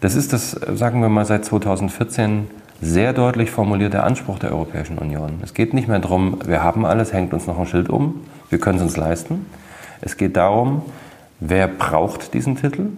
Das 0.00 0.14
ist 0.14 0.32
das, 0.32 0.50
sagen 0.50 1.00
wir 1.00 1.08
mal, 1.08 1.24
seit 1.24 1.44
2014 1.44 2.48
sehr 2.80 3.12
deutlich 3.12 3.50
formulierte 3.50 4.02
Anspruch 4.02 4.40
der 4.40 4.50
Europäischen 4.50 4.98
Union. 4.98 5.40
Es 5.42 5.54
geht 5.54 5.72
nicht 5.72 5.86
mehr 5.86 6.00
darum, 6.00 6.38
wir 6.44 6.62
haben 6.62 6.84
alles, 6.84 7.12
hängt 7.12 7.32
uns 7.32 7.46
noch 7.46 7.58
ein 7.58 7.66
Schild 7.66 7.88
um, 7.88 8.24
wir 8.50 8.58
können 8.58 8.78
es 8.78 8.82
uns 8.82 8.96
leisten, 8.96 9.46
Es 10.02 10.16
geht 10.16 10.36
darum, 10.36 10.82
wer 11.40 11.68
braucht 11.68 12.34
diesen 12.34 12.56
Titel 12.56 12.88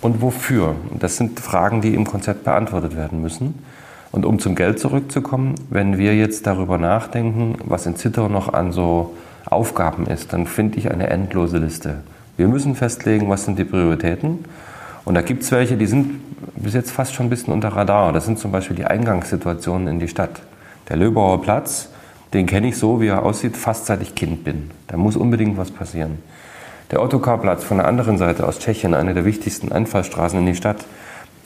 und 0.00 0.22
wofür. 0.22 0.76
Das 0.98 1.16
sind 1.16 1.40
Fragen, 1.40 1.80
die 1.80 1.94
im 1.94 2.06
Konzept 2.06 2.44
beantwortet 2.44 2.96
werden 2.96 3.20
müssen. 3.20 3.62
Und 4.10 4.24
um 4.24 4.38
zum 4.38 4.54
Geld 4.54 4.78
zurückzukommen, 4.78 5.56
wenn 5.68 5.98
wir 5.98 6.16
jetzt 6.16 6.46
darüber 6.46 6.78
nachdenken, 6.78 7.56
was 7.64 7.84
in 7.84 7.96
Zittau 7.96 8.28
noch 8.28 8.52
an 8.52 8.72
so 8.72 9.14
Aufgaben 9.44 10.06
ist, 10.06 10.32
dann 10.32 10.46
finde 10.46 10.78
ich 10.78 10.90
eine 10.90 11.10
endlose 11.10 11.58
Liste. 11.58 11.96
Wir 12.36 12.48
müssen 12.48 12.74
festlegen, 12.74 13.28
was 13.28 13.44
sind 13.44 13.58
die 13.58 13.64
Prioritäten. 13.64 14.44
Und 15.04 15.14
da 15.14 15.22
gibt 15.22 15.42
es 15.42 15.50
welche, 15.50 15.76
die 15.76 15.86
sind 15.86 16.20
bis 16.56 16.74
jetzt 16.74 16.92
fast 16.92 17.14
schon 17.14 17.26
ein 17.26 17.30
bisschen 17.30 17.52
unter 17.52 17.68
Radar. 17.68 18.12
Das 18.12 18.26
sind 18.26 18.38
zum 18.38 18.52
Beispiel 18.52 18.76
die 18.76 18.84
Eingangssituationen 18.84 19.88
in 19.88 20.00
die 20.00 20.08
Stadt. 20.08 20.40
Der 20.88 20.96
Löbauer 20.96 21.42
Platz, 21.42 21.88
den 22.32 22.46
kenne 22.46 22.68
ich 22.68 22.76
so, 22.76 23.00
wie 23.00 23.08
er 23.08 23.24
aussieht, 23.24 23.56
fast 23.56 23.86
seit 23.86 24.02
ich 24.02 24.14
Kind 24.14 24.44
bin. 24.44 24.70
Da 24.86 24.96
muss 24.96 25.16
unbedingt 25.16 25.56
was 25.56 25.70
passieren. 25.70 26.18
Der 26.90 27.02
Ottokar-Platz 27.02 27.64
von 27.64 27.78
der 27.78 27.86
anderen 27.86 28.18
Seite 28.18 28.46
aus 28.46 28.58
Tschechien, 28.58 28.94
eine 28.94 29.14
der 29.14 29.24
wichtigsten 29.24 29.72
Einfallstraßen 29.72 30.38
in 30.38 30.46
die 30.46 30.54
Stadt, 30.54 30.84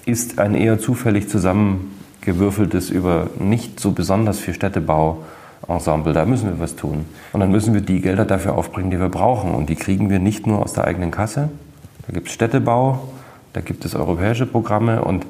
ist 0.04 0.38
ein 0.38 0.54
eher 0.54 0.78
zufällig 0.78 1.28
zusammengewürfeltes 1.28 2.90
über 2.90 3.28
nicht 3.38 3.80
so 3.80 3.92
besonders 3.92 4.38
viel 4.38 4.54
Städtebau-Ensemble. 4.54 6.12
Da 6.12 6.24
müssen 6.24 6.48
wir 6.48 6.60
was 6.60 6.76
tun. 6.76 7.06
Und 7.32 7.40
dann 7.40 7.50
müssen 7.50 7.74
wir 7.74 7.80
die 7.80 8.00
Gelder 8.00 8.24
dafür 8.24 8.54
aufbringen, 8.54 8.90
die 8.90 9.00
wir 9.00 9.08
brauchen. 9.08 9.54
Und 9.54 9.68
die 9.68 9.76
kriegen 9.76 10.10
wir 10.10 10.18
nicht 10.18 10.46
nur 10.46 10.62
aus 10.62 10.72
der 10.72 10.84
eigenen 10.84 11.10
Kasse. 11.10 11.48
Da 12.06 12.12
gibt 12.12 12.28
es 12.28 12.34
Städtebau, 12.34 13.00
da 13.52 13.60
gibt 13.60 13.84
es 13.84 13.94
europäische 13.94 14.46
Programme 14.46 15.04
und 15.04 15.26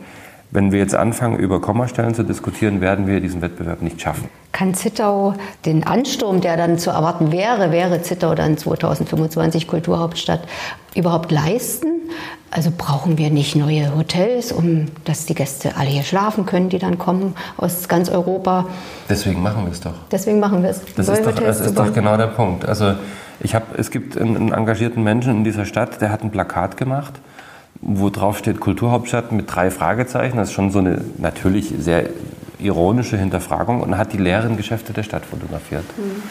wenn 0.53 0.71
wir 0.71 0.79
jetzt 0.79 0.95
anfangen, 0.95 1.39
über 1.39 1.61
Kommastellen 1.61 2.15
zu 2.15 2.23
diskutieren, 2.23 2.83
werden 2.83 3.07
wir 3.07 3.21
diesen 3.21 3.41
Wettbewerb 3.41 3.81
nicht 3.81 4.01
schaffen. 4.01 4.29
Kann 4.53 4.75
Zittau 4.75 5.33
den 5.65 5.85
Ansturm, 5.85 6.43
der 6.43 6.59
dann 6.59 6.79
zu 6.79 6.91
erwarten 6.91 7.33
wäre, 7.33 7.73
wäre 7.73 8.03
Zittau 8.03 8.35
dann 8.35 8.59
2025 8.59 9.67
Kulturhauptstadt, 9.67 10.43
überhaupt 10.95 11.33
leisten? 11.33 11.87
Also 12.51 12.71
brauchen 12.77 13.17
wir 13.17 13.31
nicht 13.31 13.57
neue 13.57 13.97
Hotels, 13.97 14.53
um 14.53 14.89
dass 15.05 15.25
die 15.25 15.35
Gäste 15.35 15.75
alle 15.79 15.89
hier 15.89 16.03
schlafen 16.03 16.45
können, 16.45 16.69
die 16.69 16.79
dann 16.79 16.99
kommen 16.99 17.35
aus 17.57 17.89
ganz 17.89 18.11
Europa. 18.11 18.67
Deswegen 19.09 19.43
machen 19.43 19.65
wir 19.65 19.73
es 19.73 19.81
doch. 19.81 19.95
Deswegen 20.11 20.39
machen 20.39 20.63
wir 20.63 20.69
es. 20.69 20.83
Das 20.97 21.09
ist, 21.09 21.25
doch, 21.25 21.35
das 21.35 21.61
ist 21.61 21.79
doch 21.79 21.95
genau 21.95 22.19
der 22.19 22.27
Punkt. 22.27 22.67
Also 22.67 22.93
ich 23.41 23.55
hab, 23.55 23.79
es 23.79 23.91
gibt 23.91 24.19
einen, 24.19 24.37
einen 24.37 24.53
engagierten 24.53 25.03
Menschen 25.03 25.39
in 25.39 25.45
dieser 25.45 25.65
Stadt, 25.65 26.03
der 26.03 26.13
hat 26.13 26.23
ein 26.23 26.31
Plakat 26.31 26.77
gemacht 26.77 27.15
wo 27.83 28.11
drauf 28.11 28.39
steht 28.39 28.61
Kulturhauptstadt 28.61 29.33
mit 29.33 29.55
drei 29.55 29.71
Fragezeichen. 29.71 30.37
Das 30.37 30.49
ist 30.49 30.55
schon 30.55 30.71
so 30.71 30.79
eine 30.79 31.03
natürlich 31.19 31.75
sehr 31.79 32.05
ironische 32.59 33.19
Hinterfragung 33.19 33.81
und 33.81 33.99
hat 33.99 34.13
die 34.13 34.19
leeren 34.19 34.57
Geschäfte 34.57 34.93
der 34.93 35.03
Stadt 35.03 35.27
fotografiert. 35.27 35.85
Mhm. 35.99 36.23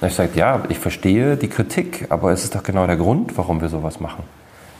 Und 0.00 0.08
ich 0.08 0.14
sage, 0.14 0.30
ja, 0.34 0.62
ich 0.68 0.78
verstehe 0.78 1.36
die 1.36 1.48
Kritik, 1.48 2.06
aber 2.10 2.32
es 2.32 2.44
ist 2.44 2.54
doch 2.54 2.62
genau 2.62 2.86
der 2.86 2.96
Grund, 2.96 3.36
warum 3.36 3.60
wir 3.60 3.68
sowas 3.68 4.00
machen. 4.00 4.24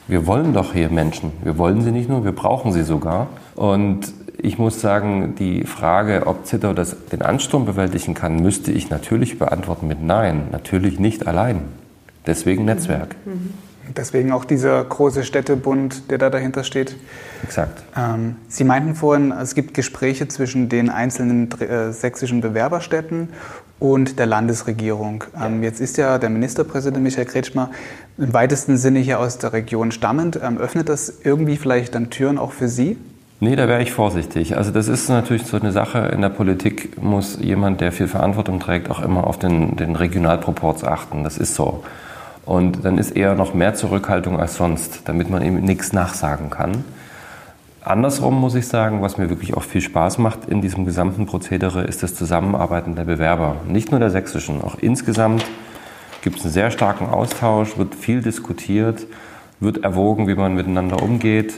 Wir 0.09 0.27
wollen 0.27 0.53
doch 0.55 0.73
hier 0.73 0.89
Menschen. 0.91 1.33
Wir 1.43 1.57
wollen 1.57 1.83
sie 1.83 1.93
nicht 1.93 2.09
nur, 2.09 2.25
wir 2.25 2.33
brauchen 2.33 2.73
sie 2.73 2.83
sogar. 2.83 3.29
Und 3.55 4.13
ich 4.39 4.59
muss 4.59 4.81
sagen, 4.81 5.35
die 5.39 5.65
Frage, 5.65 6.27
ob 6.27 6.47
Zittau 6.47 6.73
das, 6.73 6.97
den 7.13 7.23
Ansturm 7.23 7.65
bewältigen 7.65 8.15
kann, 8.15 8.37
müsste 8.37 8.73
ich 8.73 8.91
natürlich 8.91 9.39
beantworten 9.39 9.87
mit 9.87 10.03
Nein. 10.03 10.49
Natürlich 10.53 10.99
nicht 10.99 11.27
allein. 11.27 11.63
Deswegen 12.27 12.65
Netzwerk. 12.65 13.17
Mhm. 13.25 13.55
Deswegen 13.97 14.33
auch 14.33 14.45
dieser 14.45 14.83
große 14.85 15.25
Städtebund, 15.25 16.11
der 16.11 16.19
da 16.19 16.31
dahinter 16.31 16.65
steht. 16.65 16.97
Exakt. 17.43 17.83
Ähm, 17.97 18.37
Sie 18.49 18.65
meinten 18.65 18.95
vorhin, 18.95 19.33
es 19.33 19.55
gibt 19.55 19.75
Gespräche 19.75 20.29
zwischen 20.29 20.69
den 20.69 20.91
einzelnen 20.91 21.51
äh, 21.61 21.93
sächsischen 21.93 22.41
Bewerberstädten 22.41 23.31
und 23.79 24.19
der 24.19 24.27
Landesregierung. 24.27 25.25
Ähm, 25.41 25.63
jetzt 25.63 25.81
ist 25.81 25.97
ja 25.97 26.19
der 26.19 26.31
Ministerpräsident 26.31 27.03
Michael 27.03 27.27
Kretschmer 27.27 27.71
im 28.19 28.33
weitesten 28.33 28.77
Sinne 28.77 29.01
hier 29.01 29.19
aus 29.19 29.39
der 29.39 29.53
Region 29.53 29.91
stammend. 29.91 30.39
Ähm, 30.43 30.59
öffnet 30.59 30.89
das 30.89 31.13
irgendwie 31.25 31.57
vielleicht 31.57 31.95
dann 31.95 32.11
Türen 32.11 32.39
auch 32.39 32.53
für 32.53 32.69
Sie? 32.69 32.97
Nee, 33.43 33.57
da 33.57 33.69
wäre 33.69 33.83
ich 33.83 33.91
vorsichtig. 33.93 34.59
Also 34.59 34.71
das 34.71 34.87
ist 34.87 35.09
natürlich 35.09 35.47
so 35.47 35.57
eine 35.57 35.73
Sache. 35.73 36.11
In 36.13 36.21
der 36.21 36.29
Politik 36.29 37.03
muss 37.03 37.39
jemand, 37.41 37.81
der 37.81 37.91
viel 37.91 38.07
Verantwortung 38.07 38.61
trägt, 38.61 38.91
auch 38.91 39.01
immer 39.01 39.27
auf 39.27 39.39
den, 39.39 39.77
den 39.77 39.97
Regionalproports 39.97 40.85
achten. 40.85 41.25
Das 41.25 41.39
ist 41.39 41.55
so. 41.55 41.83
Und 42.47 42.85
dann 42.85 42.99
ist 42.99 43.13
eher 43.13 43.35
noch 43.35 43.55
mehr 43.55 43.75
Zurückhaltung 43.75 44.41
als 44.41 44.57
sonst, 44.57 45.03
damit 45.05 45.31
man 45.31 45.43
ihm 45.43 45.61
nichts 45.61 45.93
nachsagen 45.93 46.51
kann. 46.51 46.85
Andersrum 47.83 48.39
muss 48.39 48.55
ich 48.55 48.69
sagen, 48.69 49.01
was 49.01 49.17
mir 49.17 49.31
wirklich 49.31 49.55
auch 49.55 49.63
viel 49.63 49.81
Spaß 49.81 50.19
macht 50.19 50.49
in 50.49 50.61
diesem 50.61 50.85
gesamten 50.85 51.27
Prozedere, 51.27 51.83
ist 51.83 52.03
das 52.03 52.15
Zusammenarbeiten 52.15 52.95
der 52.95 53.05
Bewerber. 53.05 53.57
Nicht 53.67 53.91
nur 53.91 54.01
der 54.01 54.11
sächsischen, 54.11 54.61
auch 54.61 54.77
insgesamt 54.81 55.45
gibt 56.23 56.39
es 56.39 56.45
einen 56.45 56.53
sehr 56.53 56.71
starken 56.71 57.07
Austausch, 57.07 57.79
wird 57.79 57.95
viel 57.95 58.21
diskutiert, 58.21 59.07
wird 59.61 59.83
erwogen, 59.83 60.29
wie 60.29 60.35
man 60.35 60.55
miteinander 60.55 61.03
umgeht. 61.03 61.55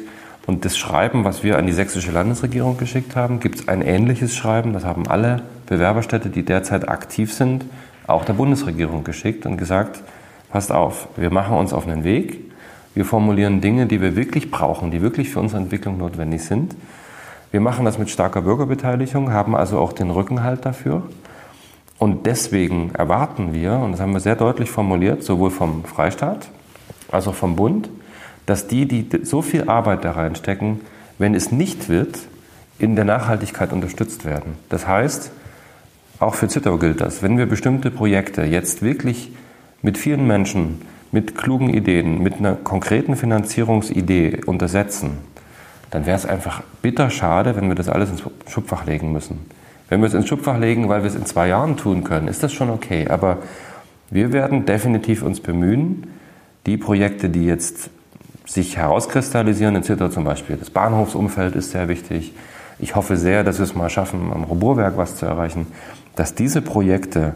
Und 0.46 0.64
das 0.64 0.76
Schreiben, 0.76 1.24
was 1.24 1.42
wir 1.42 1.58
an 1.58 1.66
die 1.66 1.72
sächsische 1.72 2.12
Landesregierung 2.12 2.76
geschickt 2.76 3.16
haben, 3.16 3.40
gibt 3.40 3.60
es 3.60 3.68
ein 3.68 3.82
ähnliches 3.82 4.34
Schreiben. 4.34 4.72
Das 4.72 4.84
haben 4.84 5.08
alle 5.08 5.42
Bewerberstädte, 5.66 6.28
die 6.28 6.44
derzeit 6.44 6.88
aktiv 6.88 7.32
sind, 7.32 7.64
auch 8.06 8.24
der 8.24 8.34
Bundesregierung 8.34 9.04
geschickt 9.04 9.46
und 9.46 9.56
gesagt, 9.56 10.02
passt 10.52 10.70
auf, 10.70 11.08
wir 11.16 11.30
machen 11.30 11.56
uns 11.56 11.72
auf 11.72 11.88
einen 11.88 12.04
Weg, 12.04 12.38
wir 12.94 13.06
formulieren 13.06 13.62
Dinge, 13.62 13.86
die 13.86 14.02
wir 14.02 14.16
wirklich 14.16 14.50
brauchen, 14.50 14.90
die 14.90 15.00
wirklich 15.00 15.30
für 15.30 15.40
unsere 15.40 15.62
Entwicklung 15.62 15.96
notwendig 15.96 16.44
sind. 16.44 16.76
Wir 17.50 17.60
machen 17.60 17.86
das 17.86 17.98
mit 17.98 18.10
starker 18.10 18.42
Bürgerbeteiligung, 18.42 19.32
haben 19.32 19.56
also 19.56 19.78
auch 19.78 19.94
den 19.94 20.10
Rückenhalt 20.10 20.66
dafür. 20.66 21.02
Und 21.98 22.26
deswegen 22.26 22.90
erwarten 22.94 23.54
wir, 23.54 23.78
und 23.78 23.92
das 23.92 24.00
haben 24.00 24.12
wir 24.12 24.20
sehr 24.20 24.36
deutlich 24.36 24.70
formuliert, 24.70 25.22
sowohl 25.22 25.50
vom 25.50 25.84
Freistaat 25.84 26.48
als 27.10 27.28
auch 27.28 27.34
vom 27.34 27.56
Bund, 27.56 27.88
dass 28.44 28.66
die, 28.66 28.86
die 28.86 29.24
so 29.24 29.40
viel 29.40 29.68
Arbeit 29.70 30.04
da 30.04 30.12
reinstecken, 30.12 30.80
wenn 31.18 31.34
es 31.34 31.50
nicht 31.50 31.88
wird, 31.88 32.18
in 32.78 32.96
der 32.96 33.04
Nachhaltigkeit 33.04 33.72
unterstützt 33.72 34.24
werden. 34.24 34.56
Das 34.68 34.86
heißt, 34.86 35.30
auch 36.18 36.34
für 36.34 36.48
Zittau 36.48 36.76
gilt 36.76 37.00
das, 37.00 37.22
wenn 37.22 37.38
wir 37.38 37.46
bestimmte 37.46 37.90
Projekte 37.90 38.42
jetzt 38.42 38.82
wirklich 38.82 39.30
mit 39.82 39.98
vielen 39.98 40.26
Menschen, 40.26 40.80
mit 41.10 41.36
klugen 41.36 41.68
Ideen, 41.68 42.22
mit 42.22 42.38
einer 42.38 42.54
konkreten 42.54 43.16
Finanzierungsidee 43.16 44.40
untersetzen, 44.46 45.18
dann 45.90 46.06
wäre 46.06 46.16
es 46.16 46.24
einfach 46.24 46.62
bitter 46.80 47.10
schade, 47.10 47.54
wenn 47.54 47.68
wir 47.68 47.74
das 47.74 47.88
alles 47.88 48.10
ins 48.10 48.22
Schubfach 48.48 48.86
legen 48.86 49.12
müssen. 49.12 49.40
Wenn 49.90 50.00
wir 50.00 50.06
es 50.06 50.14
ins 50.14 50.26
Schubfach 50.26 50.58
legen, 50.58 50.88
weil 50.88 51.02
wir 51.02 51.10
es 51.10 51.14
in 51.14 51.26
zwei 51.26 51.48
Jahren 51.48 51.76
tun 51.76 52.02
können, 52.02 52.28
ist 52.28 52.42
das 52.42 52.52
schon 52.52 52.70
okay. 52.70 53.08
Aber 53.08 53.38
wir 54.10 54.32
werden 54.32 54.64
definitiv 54.64 55.22
uns 55.22 55.40
bemühen, 55.40 56.06
die 56.64 56.78
Projekte, 56.78 57.28
die 57.28 57.44
jetzt 57.44 57.90
sich 58.46 58.78
herauskristallisieren, 58.78 59.76
in 59.76 59.82
Zittau 59.82 60.08
zum 60.08 60.24
Beispiel, 60.24 60.56
das 60.56 60.70
Bahnhofsumfeld 60.70 61.56
ist 61.56 61.72
sehr 61.72 61.88
wichtig. 61.88 62.32
Ich 62.78 62.96
hoffe 62.96 63.16
sehr, 63.16 63.44
dass 63.44 63.58
wir 63.58 63.64
es 63.64 63.74
mal 63.74 63.90
schaffen, 63.90 64.32
am 64.32 64.44
Roburwerk 64.44 64.96
was 64.96 65.16
zu 65.16 65.26
erreichen, 65.26 65.66
dass 66.16 66.34
diese 66.34 66.62
Projekte 66.62 67.34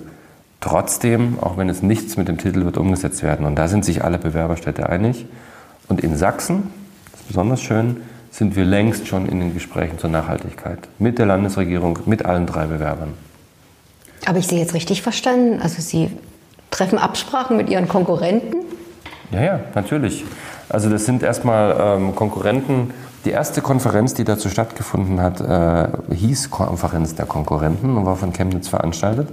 trotzdem, 0.66 1.38
auch 1.40 1.56
wenn 1.56 1.68
es 1.68 1.80
nichts 1.80 2.16
mit 2.16 2.26
dem 2.26 2.38
Titel 2.38 2.64
wird, 2.64 2.76
umgesetzt 2.76 3.23
werden. 3.23 3.46
Und 3.46 3.54
da 3.54 3.68
sind 3.68 3.85
sich 3.85 4.02
alle 4.02 4.18
Bewerberstädte 4.18 4.88
einig. 4.88 5.26
Und 5.88 6.00
in 6.02 6.16
Sachsen, 6.16 6.73
das 7.12 7.20
ist 7.20 7.28
besonders 7.28 7.62
schön, 7.62 7.99
sind 8.32 8.56
wir 8.56 8.64
längst 8.64 9.06
schon 9.06 9.26
in 9.26 9.38
den 9.38 9.54
Gesprächen 9.54 9.99
zur 9.99 10.11
Nachhaltigkeit 10.11 10.80
mit 10.99 11.18
der 11.18 11.26
Landesregierung, 11.26 12.00
mit 12.06 12.26
allen 12.26 12.46
drei 12.46 12.66
Bewerbern. 12.66 13.14
Habe 14.26 14.40
ich 14.40 14.49
Sie 14.49 14.58
jetzt 14.58 14.75
richtig 14.75 15.02
verstanden? 15.02 15.61
Also 15.62 15.80
Sie 15.80 16.11
treffen 16.73 16.99
Absprachen 16.99 17.56
mit 17.56 17.70
Ihren 17.70 17.87
Konkurrenten? 17.87 18.56
Ja, 19.30 19.42
ja, 19.42 19.61
natürlich. 19.76 20.25
Also 20.68 20.90
das 20.90 21.04
sind 21.04 21.23
erstmal 21.23 21.76
ähm, 21.78 22.16
Konkurrenten. 22.16 22.92
Die 23.25 23.30
erste 23.30 23.62
Konferenz, 23.62 24.14
die 24.14 24.25
dazu 24.25 24.49
stattgefunden 24.49 25.20
hat, 25.20 25.40
äh, 25.40 26.14
hieß 26.14 26.50
Konferenz 26.50 27.14
der 27.14 27.26
Konkurrenten 27.26 27.96
und 27.96 28.04
war 28.04 28.16
von 28.16 28.32
Chemnitz 28.32 28.66
veranstaltet. 28.66 29.28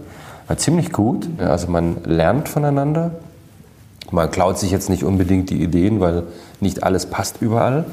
War 0.48 0.58
ziemlich 0.58 0.92
gut. 0.92 1.28
Also 1.40 1.68
man 1.68 1.98
lernt 2.04 2.50
voneinander. 2.50 3.12
Man 4.12 4.30
klaut 4.30 4.60
sich 4.60 4.72
jetzt 4.72 4.90
nicht 4.90 5.04
unbedingt 5.04 5.50
die 5.50 5.62
Ideen, 5.62 6.00
weil 6.00 6.24
nicht 6.60 6.84
alles 6.84 7.06
passt 7.06 7.42
überall. 7.42 7.86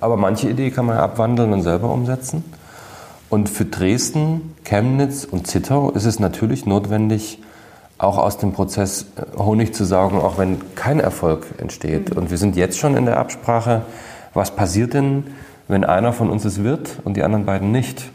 Aber 0.00 0.16
manche 0.16 0.48
Idee 0.48 0.70
kann 0.70 0.86
man 0.86 0.98
abwandeln 0.98 1.52
und 1.52 1.62
selber 1.62 1.90
umsetzen. 1.90 2.44
Und 3.30 3.48
für 3.48 3.64
Dresden, 3.64 4.54
Chemnitz 4.64 5.24
und 5.24 5.46
Zittau 5.46 5.90
ist 5.90 6.04
es 6.04 6.20
natürlich 6.20 6.66
notwendig, 6.66 7.40
auch 7.98 8.18
aus 8.18 8.38
dem 8.38 8.52
Prozess 8.52 9.06
äh, 9.16 9.38
Honig 9.38 9.74
zu 9.74 9.84
saugen, 9.84 10.18
auch 10.18 10.38
wenn 10.38 10.58
kein 10.74 11.00
Erfolg 11.00 11.46
entsteht. 11.58 12.10
Mhm. 12.10 12.18
Und 12.18 12.30
wir 12.30 12.38
sind 12.38 12.56
jetzt 12.56 12.78
schon 12.78 12.96
in 12.96 13.06
der 13.06 13.18
Absprache, 13.18 13.82
was 14.34 14.50
passiert 14.50 14.94
denn, 14.94 15.24
wenn 15.68 15.84
einer 15.84 16.12
von 16.12 16.28
uns 16.30 16.44
es 16.44 16.62
wird 16.62 16.98
und 17.04 17.16
die 17.16 17.22
anderen 17.22 17.46
beiden 17.46 17.72
nicht? 17.72 18.10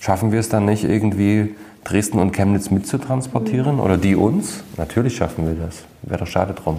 Schaffen 0.00 0.32
wir 0.32 0.40
es 0.40 0.48
dann 0.48 0.64
nicht 0.64 0.84
irgendwie 0.84 1.54
Dresden 1.84 2.18
und 2.18 2.32
Chemnitz 2.32 2.70
mitzutransportieren 2.70 3.80
oder 3.80 3.96
die 3.96 4.16
uns? 4.16 4.62
Natürlich 4.76 5.16
schaffen 5.16 5.46
wir 5.46 5.54
das. 5.54 5.84
Wäre 6.02 6.20
doch 6.20 6.26
schade 6.26 6.54
drum. 6.54 6.78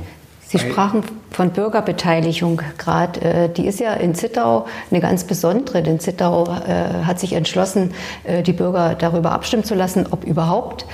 Sie 0.49 0.57
sprachen 0.57 1.03
von 1.29 1.51
Bürgerbeteiligung 1.51 2.63
gerade. 2.79 3.21
Äh, 3.21 3.49
die 3.49 3.67
ist 3.67 3.79
ja 3.79 3.93
in 3.93 4.15
Zittau 4.15 4.65
eine 4.89 4.99
ganz 4.99 5.23
besondere, 5.23 5.83
denn 5.83 5.99
Zittau 5.99 6.45
äh, 6.45 7.05
hat 7.05 7.19
sich 7.19 7.33
entschlossen, 7.33 7.91
äh, 8.23 8.41
die 8.41 8.53
Bürger 8.53 8.95
darüber 8.95 9.31
abstimmen 9.31 9.63
zu 9.63 9.75
lassen, 9.75 10.07
ob 10.09 10.23
überhaupt 10.23 10.87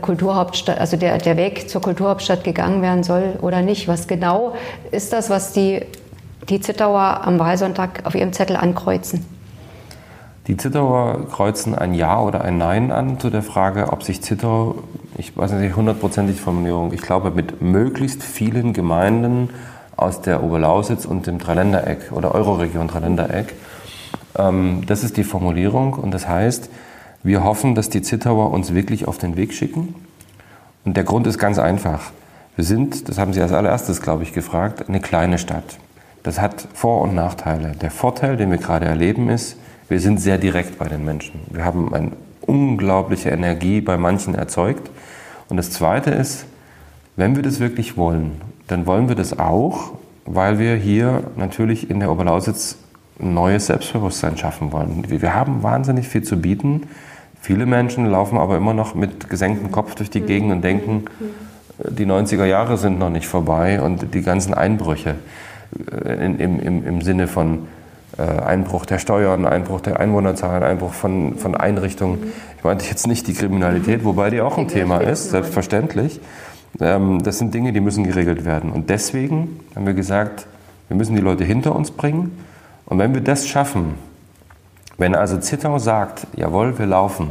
Kulturhauptstadt, 0.00 0.78
also 0.78 0.96
der, 0.96 1.18
der 1.18 1.36
Weg 1.36 1.68
zur 1.68 1.82
Kulturhauptstadt 1.82 2.44
gegangen 2.44 2.80
werden 2.80 3.02
soll 3.02 3.34
oder 3.42 3.60
nicht. 3.60 3.88
Was 3.88 4.06
genau 4.06 4.54
ist 4.90 5.12
das, 5.12 5.28
was 5.28 5.52
die, 5.52 5.82
die 6.48 6.60
Zittauer 6.60 7.20
am 7.24 7.38
Wahlsonntag 7.38 8.06
auf 8.06 8.14
ihrem 8.14 8.32
Zettel 8.32 8.56
ankreuzen? 8.56 9.26
Die 10.46 10.58
Zittauer 10.58 11.26
kreuzen 11.30 11.74
ein 11.74 11.94
Ja 11.94 12.20
oder 12.20 12.42
ein 12.42 12.58
Nein 12.58 12.92
an 12.92 13.18
zu 13.18 13.30
der 13.30 13.42
Frage, 13.42 13.92
ob 13.92 14.02
sich 14.02 14.20
Zittau, 14.20 14.74
ich 15.16 15.34
weiß 15.34 15.52
nicht 15.52 15.74
hundertprozentig 15.74 16.38
Formulierung, 16.38 16.92
ich 16.92 17.00
glaube 17.00 17.30
mit 17.30 17.62
möglichst 17.62 18.22
vielen 18.22 18.74
Gemeinden 18.74 19.48
aus 19.96 20.20
der 20.20 20.42
Oberlausitz 20.42 21.06
und 21.06 21.26
dem 21.26 21.38
Dreiländereck 21.38 22.12
oder 22.12 22.34
Euroregion 22.34 22.88
Dreiländereck, 22.88 23.54
ähm, 24.36 24.82
das 24.86 25.02
ist 25.02 25.16
die 25.16 25.24
Formulierung 25.24 25.94
und 25.94 26.10
das 26.12 26.28
heißt, 26.28 26.68
wir 27.22 27.42
hoffen, 27.42 27.74
dass 27.74 27.88
die 27.88 28.02
Zittauer 28.02 28.50
uns 28.50 28.74
wirklich 28.74 29.08
auf 29.08 29.16
den 29.16 29.36
Weg 29.38 29.54
schicken. 29.54 29.94
Und 30.84 30.98
der 30.98 31.04
Grund 31.04 31.26
ist 31.26 31.38
ganz 31.38 31.58
einfach. 31.58 32.12
Wir 32.54 32.66
sind, 32.66 33.08
das 33.08 33.18
haben 33.18 33.32
Sie 33.32 33.40
als 33.40 33.52
allererstes, 33.52 34.02
glaube 34.02 34.24
ich, 34.24 34.34
gefragt, 34.34 34.90
eine 34.90 35.00
kleine 35.00 35.38
Stadt. 35.38 35.78
Das 36.22 36.38
hat 36.38 36.68
Vor- 36.74 37.00
und 37.00 37.14
Nachteile. 37.14 37.72
Der 37.80 37.90
Vorteil, 37.90 38.36
den 38.36 38.50
wir 38.50 38.58
gerade 38.58 38.84
erleben, 38.84 39.30
ist, 39.30 39.56
wir 39.88 40.00
sind 40.00 40.20
sehr 40.20 40.38
direkt 40.38 40.78
bei 40.78 40.88
den 40.88 41.04
Menschen. 41.04 41.40
Wir 41.50 41.64
haben 41.64 41.94
eine 41.94 42.12
unglaubliche 42.40 43.30
Energie 43.30 43.80
bei 43.80 43.96
manchen 43.96 44.34
erzeugt. 44.34 44.90
Und 45.48 45.56
das 45.56 45.70
Zweite 45.70 46.10
ist, 46.10 46.46
wenn 47.16 47.36
wir 47.36 47.42
das 47.42 47.60
wirklich 47.60 47.96
wollen, 47.96 48.40
dann 48.66 48.86
wollen 48.86 49.08
wir 49.08 49.14
das 49.14 49.38
auch, 49.38 49.92
weil 50.24 50.58
wir 50.58 50.74
hier 50.76 51.24
natürlich 51.36 51.90
in 51.90 52.00
der 52.00 52.10
Oberlausitz 52.10 52.78
ein 53.20 53.34
neues 53.34 53.66
Selbstbewusstsein 53.66 54.36
schaffen 54.36 54.72
wollen. 54.72 55.04
Wir 55.08 55.34
haben 55.34 55.62
wahnsinnig 55.62 56.08
viel 56.08 56.22
zu 56.22 56.36
bieten. 56.36 56.88
Viele 57.40 57.66
Menschen 57.66 58.06
laufen 58.06 58.38
aber 58.38 58.56
immer 58.56 58.74
noch 58.74 58.94
mit 58.94 59.28
gesenktem 59.28 59.70
Kopf 59.70 59.94
durch 59.94 60.10
die 60.10 60.22
Gegend 60.22 60.50
und 60.50 60.62
denken, 60.62 61.04
die 61.78 62.06
90er 62.06 62.46
Jahre 62.46 62.78
sind 62.78 62.98
noch 62.98 63.10
nicht 63.10 63.26
vorbei 63.26 63.80
und 63.80 64.14
die 64.14 64.22
ganzen 64.22 64.54
Einbrüche 64.54 65.16
äh, 65.92 66.24
im, 66.24 66.38
im, 66.38 66.86
im 66.86 67.02
Sinne 67.02 67.26
von 67.26 67.66
Einbruch 68.22 68.86
der 68.86 68.98
Steuern, 68.98 69.46
Einbruch 69.46 69.80
der 69.80 70.00
Einwohnerzahlen, 70.00 70.62
Einbruch 70.62 70.92
von, 70.92 71.36
von 71.36 71.54
Einrichtungen. 71.56 72.32
Ich 72.56 72.64
meinte 72.64 72.86
jetzt 72.86 73.06
nicht 73.06 73.26
die 73.26 73.34
Kriminalität, 73.34 74.04
wobei 74.04 74.30
die 74.30 74.40
auch 74.40 74.58
ein 74.58 74.68
Thema 74.68 74.98
ist, 74.98 75.30
selbstverständlich. 75.30 76.20
Ähm, 76.80 77.22
das 77.22 77.38
sind 77.38 77.54
Dinge, 77.54 77.72
die 77.72 77.80
müssen 77.80 78.04
geregelt 78.04 78.44
werden. 78.44 78.70
Und 78.70 78.90
deswegen 78.90 79.60
haben 79.74 79.86
wir 79.86 79.94
gesagt, 79.94 80.46
wir 80.88 80.96
müssen 80.96 81.16
die 81.16 81.22
Leute 81.22 81.44
hinter 81.44 81.74
uns 81.74 81.90
bringen. 81.90 82.32
Und 82.86 82.98
wenn 82.98 83.14
wir 83.14 83.20
das 83.20 83.46
schaffen, 83.46 83.94
wenn 84.98 85.14
also 85.14 85.38
Zittau 85.38 85.78
sagt, 85.78 86.26
jawohl, 86.36 86.78
wir 86.78 86.86
laufen, 86.86 87.30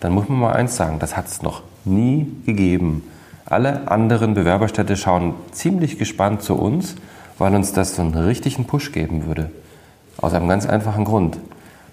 dann 0.00 0.12
muss 0.12 0.28
man 0.28 0.38
mal 0.38 0.52
eins 0.52 0.76
sagen, 0.76 0.98
das 0.98 1.16
hat 1.16 1.26
es 1.26 1.42
noch 1.42 1.62
nie 1.84 2.32
gegeben. 2.46 3.02
Alle 3.44 3.90
anderen 3.90 4.34
Bewerberstädte 4.34 4.96
schauen 4.96 5.34
ziemlich 5.52 5.98
gespannt 5.98 6.42
zu 6.42 6.54
uns, 6.54 6.96
weil 7.38 7.54
uns 7.54 7.72
das 7.72 7.96
so 7.96 8.02
einen 8.02 8.14
richtigen 8.14 8.64
Push 8.64 8.92
geben 8.92 9.26
würde. 9.26 9.50
Aus 10.20 10.34
einem 10.34 10.48
ganz 10.48 10.66
einfachen 10.66 11.04
Grund. 11.04 11.38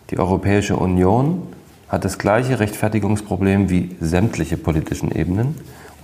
Die 0.09 0.17
Europäische 0.17 0.75
Union 0.75 1.43
hat 1.87 2.05
das 2.05 2.17
gleiche 2.17 2.59
Rechtfertigungsproblem 2.59 3.69
wie 3.69 3.95
sämtliche 4.01 4.57
politischen 4.57 5.11
Ebenen 5.11 5.55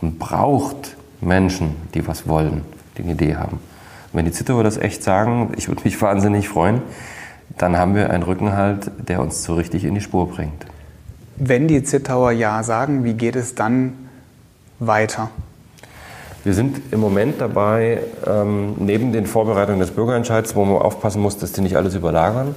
und 0.02 0.20
braucht 0.20 0.96
Menschen, 1.20 1.76
die 1.94 2.08
was 2.08 2.28
wollen, 2.28 2.62
die 2.98 3.04
eine 3.04 3.14
Idee 3.14 3.36
haben. 3.36 3.58
Und 3.58 4.18
wenn 4.18 4.26
die 4.26 4.32
Zittauer 4.32 4.64
das 4.64 4.78
echt 4.78 5.04
sagen, 5.04 5.54
ich 5.58 5.68
würde 5.68 5.82
mich 5.84 6.00
wahnsinnig 6.00 6.48
freuen, 6.48 6.82
dann 7.58 7.76
haben 7.76 7.96
wir 7.96 8.12
einen 8.12 8.24
Rückenhalt, 8.24 8.92
der 9.08 9.22
uns 9.22 9.44
so 9.44 9.56
richtig 9.56 9.84
in 9.84 9.96
die 9.96 10.02
Spur 10.02 10.30
bringt. 10.30 10.66
Wenn 11.38 11.68
die 11.68 11.84
Zittauer 11.84 12.32
Ja 12.32 12.62
sagen, 12.62 13.04
wie 13.04 13.14
geht 13.14 13.36
es 13.36 13.56
dann 13.56 13.94
weiter? 14.80 15.32
Wir 16.44 16.56
sind 16.56 16.92
im 16.92 17.00
Moment 17.00 17.40
dabei, 17.40 18.02
ähm, 18.26 18.74
neben 18.80 19.12
den 19.12 19.28
Vorbereitungen 19.28 19.80
des 19.80 19.92
Bürgerentscheids, 19.92 20.56
wo 20.56 20.66
man 20.66 20.82
aufpassen 20.82 21.22
muss, 21.22 21.38
dass 21.38 21.52
die 21.52 21.62
nicht 21.62 21.78
alles 21.78 21.94
überlagern, 21.94 22.56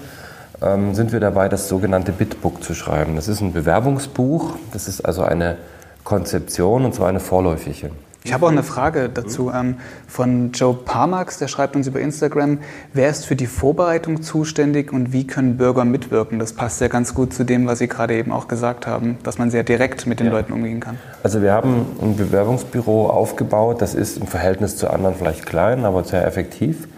ähm, 0.63 0.95
sind 0.95 1.13
wir 1.13 1.21
dabei, 1.21 1.51
das 1.51 1.69
sogenannte 1.69 2.13
Bitbook 2.13 2.63
zu 2.63 2.73
schreiben. 2.73 3.15
Das 3.17 3.29
ist 3.29 3.43
ein 3.43 3.53
Bewerbungsbuch, 3.53 4.55
das 4.73 4.89
ist 4.89 5.03
also 5.03 5.23
eine 5.23 5.59
Konzeption 6.03 6.87
und 6.87 6.95
zwar 6.95 7.09
eine 7.09 7.21
vorläufige. 7.21 7.91
Ich 8.27 8.33
habe 8.33 8.47
auch 8.47 8.51
eine 8.51 8.63
Frage 8.63 9.11
dazu 9.13 9.53
ähm, 9.55 9.77
von 10.09 10.53
Joe 10.53 10.73
Parmax, 10.73 11.37
der 11.37 11.47
schreibt 11.47 11.77
uns 11.77 11.87
über 11.87 12.01
Instagram, 12.01 12.57
wer 12.95 13.11
ist 13.11 13.27
für 13.27 13.37
die 13.37 13.47
Vorbereitung 13.47 14.23
zuständig 14.23 14.95
und 14.95 15.13
wie 15.13 15.27
können 15.27 15.59
Bürger 15.59 15.85
mitwirken? 15.85 16.39
Das 16.39 16.55
passt 16.55 16.81
ja 16.81 16.89
ganz 16.89 17.13
gut 17.13 17.35
zu 17.35 17.45
dem, 17.45 17.67
was 17.67 17.81
Sie 17.81 17.87
gerade 17.87 18.15
eben 18.15 18.33
auch 18.33 18.49
gesagt 18.49 18.87
haben, 18.87 19.19
dass 19.25 19.37
man 19.37 19.51
sehr 19.51 19.63
direkt 19.63 20.07
mit 20.07 20.21
den 20.21 20.29
ja. 20.29 20.33
Leuten 20.33 20.55
umgehen 20.55 20.81
kann. 20.81 20.99
Also 21.23 21.43
wir 21.43 21.53
haben 21.53 21.85
ein 22.01 22.17
Bewerbungsbüro 22.17 23.11
aufgebaut, 23.11 23.83
das 23.83 23.95
ist 23.95 24.17
im 24.17 24.27
Verhältnis 24.27 24.79
zu 24.79 24.89
anderen 24.89 25.17
vielleicht 25.17 25.45
klein, 25.45 25.85
aber 25.85 26.03
sehr 26.05 26.27
effektiv. 26.27 26.89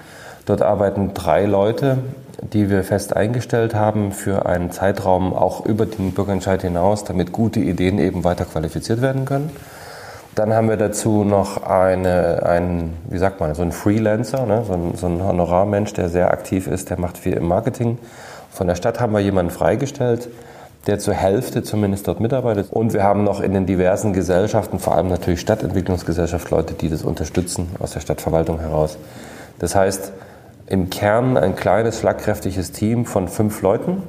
Dort 0.44 0.62
arbeiten 0.62 1.12
drei 1.12 1.44
Leute, 1.44 1.98
die 2.40 2.70
wir 2.70 2.84
fest 2.84 3.16
eingestellt 3.16 3.74
haben 3.74 4.12
für 4.12 4.46
einen 4.46 4.70
Zeitraum 4.70 5.34
auch 5.34 5.66
über 5.66 5.86
den 5.86 6.12
Bürgerentscheid 6.12 6.62
hinaus, 6.62 7.02
damit 7.02 7.32
gute 7.32 7.58
Ideen 7.58 7.98
eben 7.98 8.22
weiter 8.22 8.44
qualifiziert 8.44 9.02
werden 9.02 9.24
können. 9.24 9.50
Dann 10.36 10.52
haben 10.52 10.68
wir 10.68 10.76
dazu 10.76 11.24
noch 11.24 11.62
eine, 11.62 12.42
einen, 12.44 12.92
wie 13.08 13.16
sagt 13.16 13.40
man, 13.40 13.54
so 13.54 13.62
einen 13.62 13.72
Freelancer, 13.72 14.44
ne? 14.44 14.64
so, 14.66 14.74
ein, 14.74 14.92
so 14.94 15.06
ein 15.06 15.24
Honorarmensch, 15.24 15.94
der 15.94 16.10
sehr 16.10 16.30
aktiv 16.30 16.66
ist, 16.66 16.90
der 16.90 17.00
macht 17.00 17.16
viel 17.16 17.32
im 17.32 17.48
Marketing. 17.48 17.96
Von 18.50 18.66
der 18.66 18.74
Stadt 18.74 19.00
haben 19.00 19.14
wir 19.14 19.20
jemanden 19.20 19.50
freigestellt, 19.50 20.28
der 20.86 20.98
zur 20.98 21.14
Hälfte 21.14 21.62
zumindest 21.62 22.06
dort 22.06 22.20
mitarbeitet. 22.20 22.70
Und 22.70 22.92
wir 22.92 23.02
haben 23.02 23.24
noch 23.24 23.40
in 23.40 23.54
den 23.54 23.64
diversen 23.64 24.12
Gesellschaften, 24.12 24.78
vor 24.78 24.94
allem 24.94 25.08
natürlich 25.08 25.40
Stadtentwicklungsgesellschaft, 25.40 26.50
Leute, 26.50 26.74
die 26.74 26.90
das 26.90 27.02
unterstützen 27.02 27.70
aus 27.78 27.92
der 27.92 28.00
Stadtverwaltung 28.00 28.60
heraus. 28.60 28.98
Das 29.58 29.74
heißt, 29.74 30.12
im 30.66 30.90
Kern 30.90 31.38
ein 31.38 31.56
kleines, 31.56 32.00
schlagkräftiges 32.00 32.72
Team 32.72 33.06
von 33.06 33.28
fünf 33.28 33.62
Leuten 33.62 34.02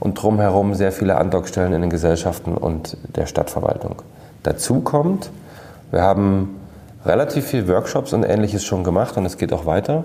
und 0.00 0.14
drumherum 0.14 0.74
sehr 0.74 0.92
viele 0.92 1.18
Andockstellen 1.18 1.74
in 1.74 1.82
den 1.82 1.90
Gesellschaften 1.90 2.54
und 2.54 2.96
der 3.16 3.26
Stadtverwaltung. 3.26 3.96
Dazu 4.44 4.80
kommt, 4.80 5.28
wir 5.90 6.02
haben 6.02 6.60
relativ 7.04 7.46
viele 7.46 7.68
Workshops 7.68 8.12
und 8.12 8.24
ähnliches 8.24 8.64
schon 8.64 8.84
gemacht 8.84 9.16
und 9.16 9.24
es 9.24 9.38
geht 9.38 9.52
auch 9.52 9.66
weiter, 9.66 10.04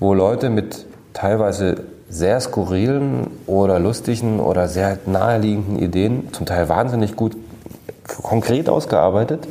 wo 0.00 0.14
Leute 0.14 0.50
mit 0.50 0.86
teilweise 1.12 1.76
sehr 2.08 2.40
skurrilen 2.40 3.28
oder 3.46 3.78
lustigen 3.78 4.40
oder 4.40 4.68
sehr 4.68 4.98
naheliegenden 5.06 5.78
Ideen, 5.78 6.32
zum 6.32 6.46
Teil 6.46 6.68
wahnsinnig 6.68 7.16
gut 7.16 7.36
konkret 8.22 8.68
ausgearbeitet, 8.68 9.48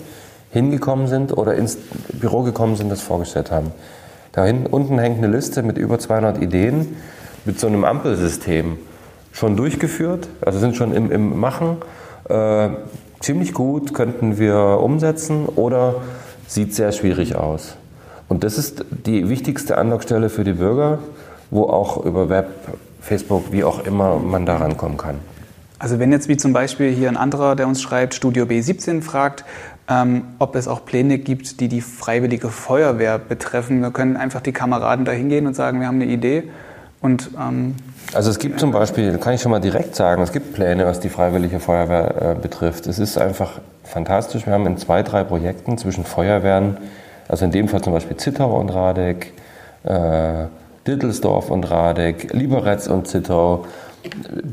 hingekommen 0.52 1.08
sind 1.08 1.36
oder 1.36 1.56
ins 1.56 1.78
Büro 2.13 2.43
gekommen 2.43 2.76
sind, 2.76 2.91
das 2.91 3.02
vorgestellt 3.02 3.52
haben. 3.52 3.71
Da 4.34 4.45
hinten 4.45 4.67
unten 4.67 4.99
hängt 4.99 5.17
eine 5.17 5.28
Liste 5.28 5.63
mit 5.63 5.78
über 5.78 5.99
200 5.99 6.41
Ideen 6.41 6.95
mit 7.45 7.60
so 7.60 7.67
einem 7.67 7.84
Ampelsystem 7.84 8.78
schon 9.32 9.58
durchgeführt, 9.58 10.28
also 10.41 10.60
sind 10.60 10.76
schon 10.76 10.93
im, 10.93 11.12
im 11.12 11.39
Machen. 11.39 11.78
Äh, 12.30 12.69
ziemlich 13.24 13.54
gut, 13.54 13.94
könnten 13.94 14.38
wir 14.38 14.80
umsetzen 14.82 15.46
oder 15.46 15.96
sieht 16.48 16.76
sehr 16.76 16.92
schwierig 16.92 17.36
aus. 17.36 17.76
Und 18.28 18.44
das 18.44 18.58
ist 18.58 18.86
die 19.06 19.30
wichtigste 19.30 19.78
Andockstelle 19.78 20.30
für 20.30 20.44
die 20.44 20.54
Bürger, 20.54 21.00
wo 21.50 21.64
auch 21.64 22.04
über 22.06 22.30
Web, 22.30 22.48
Facebook, 23.02 23.52
wie 23.52 23.64
auch 23.64 23.86
immer 23.86 24.20
man 24.20 24.46
da 24.46 24.58
rankommen 24.58 24.98
kann. 24.98 25.16
Also 25.80 26.00
wenn 26.00 26.12
jetzt 26.12 26.30
wie 26.30 26.38
zum 26.38 26.54
Beispiel 26.54 26.92
hier 26.92 27.10
ein 27.10 27.18
anderer, 27.18 27.56
der 27.56 27.68
uns 27.68 27.82
schreibt, 27.82 28.14
Studio 28.14 28.46
B17 28.46 29.02
fragt, 29.02 29.44
ähm, 29.90 30.24
ob 30.40 30.56
es 30.56 30.68
auch 30.68 30.86
Pläne 30.86 31.18
gibt, 31.18 31.60
die 31.60 31.68
die 31.68 31.82
freiwillige 31.82 32.50
Feuerwehr 32.50 33.20
betreffen. 33.20 33.82
Wir 33.82 33.92
können 33.92 34.16
einfach 34.16 34.40
die 34.42 34.54
Kameraden 34.54 35.04
da 35.04 35.12
hingehen 35.12 35.46
und 35.46 35.56
sagen, 35.56 35.82
wir 35.82 35.88
haben 35.88 36.02
eine 36.02 36.12
Idee 36.12 36.44
und 37.04 37.32
ähm, 37.38 37.76
also 38.13 38.30
es 38.30 38.39
gibt 38.39 38.62
zum 38.62 38.72
Beispiel, 38.72 39.18
kann 39.18 39.34
ich 39.34 39.42
schon 39.42 39.52
mal 39.52 39.60
direkt 39.60 39.94
sagen, 39.94 40.22
es 40.24 40.32
gibt 40.32 40.54
Pläne, 40.54 40.86
was 40.86 41.02
die 41.02 41.10
Freiwillige 41.10 41.60
Feuerwehr 41.60 42.36
äh, 42.38 42.42
betrifft. 42.42 42.88
Es 42.88 42.98
ist 42.98 43.18
einfach 43.18 43.60
fantastisch. 43.84 44.46
Wir 44.46 44.54
haben 44.54 44.66
in 44.66 44.78
zwei, 44.78 45.04
drei 45.04 45.26
Projekten 45.26 45.78
zwischen 45.78 46.06
Feuerwehren, 46.06 46.78
also 47.28 47.44
in 47.44 47.52
dem 47.52 47.68
Fall 47.68 47.82
zum 47.82 47.92
Beispiel 47.92 48.16
Zittau 48.16 48.58
und 48.58 48.70
Radeck, 48.70 49.34
äh, 49.84 50.46
Dittelsdorf 50.88 51.52
und 51.52 51.70
Radeck, 51.70 52.32
Liberetz 52.32 52.88
und 52.88 53.06
Zittau, 53.06 53.66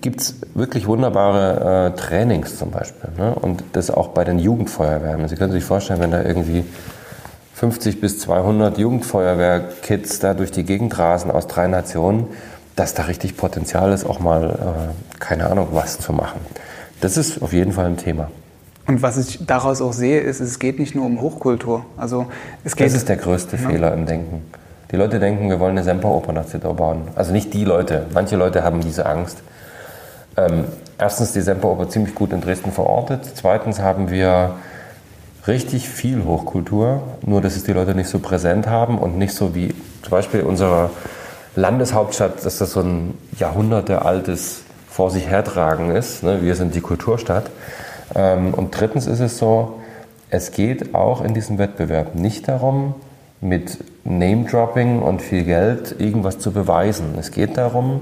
gibt 0.00 0.20
es 0.20 0.34
wirklich 0.54 0.88
wunderbare 0.88 1.92
äh, 1.94 1.96
Trainings 1.96 2.58
zum 2.58 2.72
Beispiel. 2.72 3.10
Ne? 3.16 3.32
Und 3.32 3.62
das 3.74 3.92
auch 3.92 4.08
bei 4.08 4.24
den 4.24 4.40
Jugendfeuerwehren. 4.40 5.28
Sie 5.28 5.36
können 5.36 5.52
sich 5.52 5.64
vorstellen, 5.64 6.00
wenn 6.00 6.10
da 6.10 6.24
irgendwie 6.24 6.64
50 7.60 8.00
bis 8.00 8.18
200 8.20 8.78
Jugendfeuerwehr-Kids 8.78 10.18
da 10.20 10.32
durch 10.32 10.50
die 10.50 10.64
Gegend 10.64 10.98
rasen 10.98 11.30
aus 11.30 11.46
drei 11.46 11.66
Nationen, 11.66 12.28
dass 12.74 12.94
da 12.94 13.02
richtig 13.02 13.36
Potenzial 13.36 13.92
ist, 13.92 14.06
auch 14.06 14.18
mal, 14.18 14.48
äh, 14.48 15.18
keine 15.18 15.50
Ahnung, 15.50 15.68
was 15.72 15.98
zu 15.98 16.14
machen. 16.14 16.40
Das 17.02 17.18
ist 17.18 17.42
auf 17.42 17.52
jeden 17.52 17.72
Fall 17.72 17.84
ein 17.84 17.98
Thema. 17.98 18.30
Und 18.86 19.02
was 19.02 19.18
ich 19.18 19.44
daraus 19.44 19.82
auch 19.82 19.92
sehe, 19.92 20.20
ist, 20.20 20.40
es 20.40 20.58
geht 20.58 20.78
nicht 20.78 20.94
nur 20.94 21.04
um 21.04 21.20
Hochkultur. 21.20 21.84
Also 21.98 22.28
es 22.64 22.76
geht, 22.76 22.86
das 22.86 22.94
ist 22.94 23.10
der 23.10 23.18
größte 23.18 23.58
ja. 23.58 23.68
Fehler 23.68 23.92
im 23.92 24.06
Denken. 24.06 24.42
Die 24.90 24.96
Leute 24.96 25.20
denken, 25.20 25.50
wir 25.50 25.60
wollen 25.60 25.72
eine 25.72 25.84
Semperoper 25.84 26.32
nach 26.32 26.46
Zittau 26.46 26.72
bauen. 26.72 27.08
Also 27.14 27.32
nicht 27.32 27.52
die 27.52 27.66
Leute. 27.66 28.06
Manche 28.14 28.36
Leute 28.36 28.64
haben 28.64 28.80
diese 28.80 29.04
Angst. 29.04 29.42
Ähm, 30.38 30.64
erstens 30.96 31.32
die 31.32 31.42
Semperoper 31.42 31.90
ziemlich 31.90 32.14
gut 32.14 32.32
in 32.32 32.40
Dresden 32.40 32.72
verortet. 32.72 33.30
Zweitens 33.34 33.80
haben 33.80 34.10
wir 34.10 34.54
richtig 35.46 35.88
viel 35.88 36.24
Hochkultur, 36.24 37.03
nur 37.24 37.40
dass 37.40 37.57
es 37.57 37.64
die 37.64 37.72
Leute 37.72 37.94
nicht 37.94 38.09
so 38.09 38.18
präsent 38.18 38.66
haben 38.66 38.98
und 38.98 39.18
nicht 39.18 39.35
so 39.35 39.55
wie 39.55 39.74
zum 40.03 40.11
Beispiel 40.11 40.42
unsere 40.42 40.90
Landeshauptstadt, 41.57 42.44
dass 42.44 42.59
das 42.59 42.72
so 42.72 42.81
ein 42.81 43.14
jahrhundertealtes 43.38 44.62
vor 44.88 45.11
sich 45.11 45.29
hertragen 45.29 45.90
ist. 45.90 46.22
Ne? 46.22 46.42
Wir 46.42 46.55
sind 46.55 46.74
die 46.74 46.81
Kulturstadt. 46.81 47.50
Ähm, 48.14 48.55
und 48.55 48.79
drittens 48.79 49.07
ist 49.07 49.20
es 49.20 49.38
so, 49.38 49.81
es 50.31 50.53
geht 50.53 50.94
auch 50.94 51.24
in 51.24 51.35
diesem 51.35 51.59
Wettbewerb 51.59 52.14
nicht 52.14 52.48
darum, 52.48 52.94
mit 53.40 53.79
Name-Dropping 54.05 55.00
und 55.00 55.22
viel 55.22 55.44
Geld 55.44 55.96
irgendwas 55.98 56.38
zu 56.38 56.53
beweisen. 56.53 57.14
Es 57.18 57.31
geht 57.31 57.57
darum, 57.57 58.00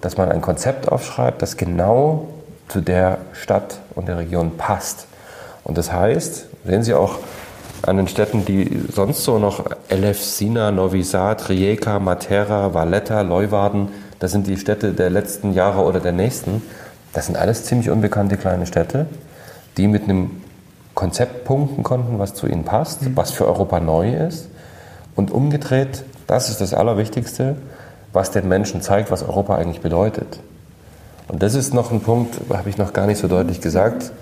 dass 0.00 0.16
man 0.16 0.30
ein 0.30 0.40
Konzept 0.40 0.90
aufschreibt, 0.90 1.42
das 1.42 1.56
genau 1.56 2.28
zu 2.68 2.80
der 2.80 3.18
Stadt 3.32 3.80
und 3.94 4.08
der 4.08 4.18
Region 4.18 4.56
passt. 4.56 5.06
Und 5.64 5.78
das 5.78 5.92
heißt, 5.92 6.46
sehen 6.64 6.82
Sie 6.82 6.94
auch 6.94 7.18
an 7.82 7.96
den 7.96 8.08
Städten, 8.08 8.44
die 8.44 8.84
sonst 8.92 9.24
so 9.24 9.38
noch 9.38 9.64
Elefsina, 9.88 10.70
Novi 10.70 11.02
Sad, 11.02 11.48
Rijeka, 11.48 11.98
Matera, 11.98 12.74
Valletta, 12.74 13.22
Leuwarden, 13.22 13.88
das 14.22 14.30
sind 14.30 14.46
die 14.46 14.56
Städte 14.56 14.92
der 14.92 15.10
letzten 15.10 15.52
Jahre 15.52 15.82
oder 15.82 15.98
der 15.98 16.12
nächsten. 16.12 16.62
Das 17.12 17.26
sind 17.26 17.36
alles 17.36 17.64
ziemlich 17.64 17.90
unbekannte 17.90 18.36
kleine 18.36 18.66
Städte, 18.66 19.06
die 19.76 19.88
mit 19.88 20.04
einem 20.04 20.42
Konzept 20.94 21.44
punkten 21.44 21.82
konnten, 21.82 22.20
was 22.20 22.34
zu 22.34 22.46
ihnen 22.46 22.64
passt, 22.64 23.02
mhm. 23.02 23.16
was 23.16 23.32
für 23.32 23.46
Europa 23.46 23.80
neu 23.80 24.14
ist. 24.14 24.48
Und 25.16 25.32
umgedreht, 25.32 26.04
das 26.28 26.50
ist 26.50 26.60
das 26.60 26.72
Allerwichtigste, 26.72 27.56
was 28.12 28.30
den 28.30 28.46
Menschen 28.46 28.80
zeigt, 28.80 29.10
was 29.10 29.24
Europa 29.24 29.56
eigentlich 29.56 29.80
bedeutet. 29.80 30.38
Und 31.26 31.42
das 31.42 31.54
ist 31.54 31.74
noch 31.74 31.90
ein 31.90 32.00
Punkt, 32.00 32.36
habe 32.52 32.68
ich 32.68 32.78
noch 32.78 32.92
gar 32.92 33.08
nicht 33.08 33.18
so 33.18 33.26
deutlich 33.26 33.60
gesagt, 33.60 34.12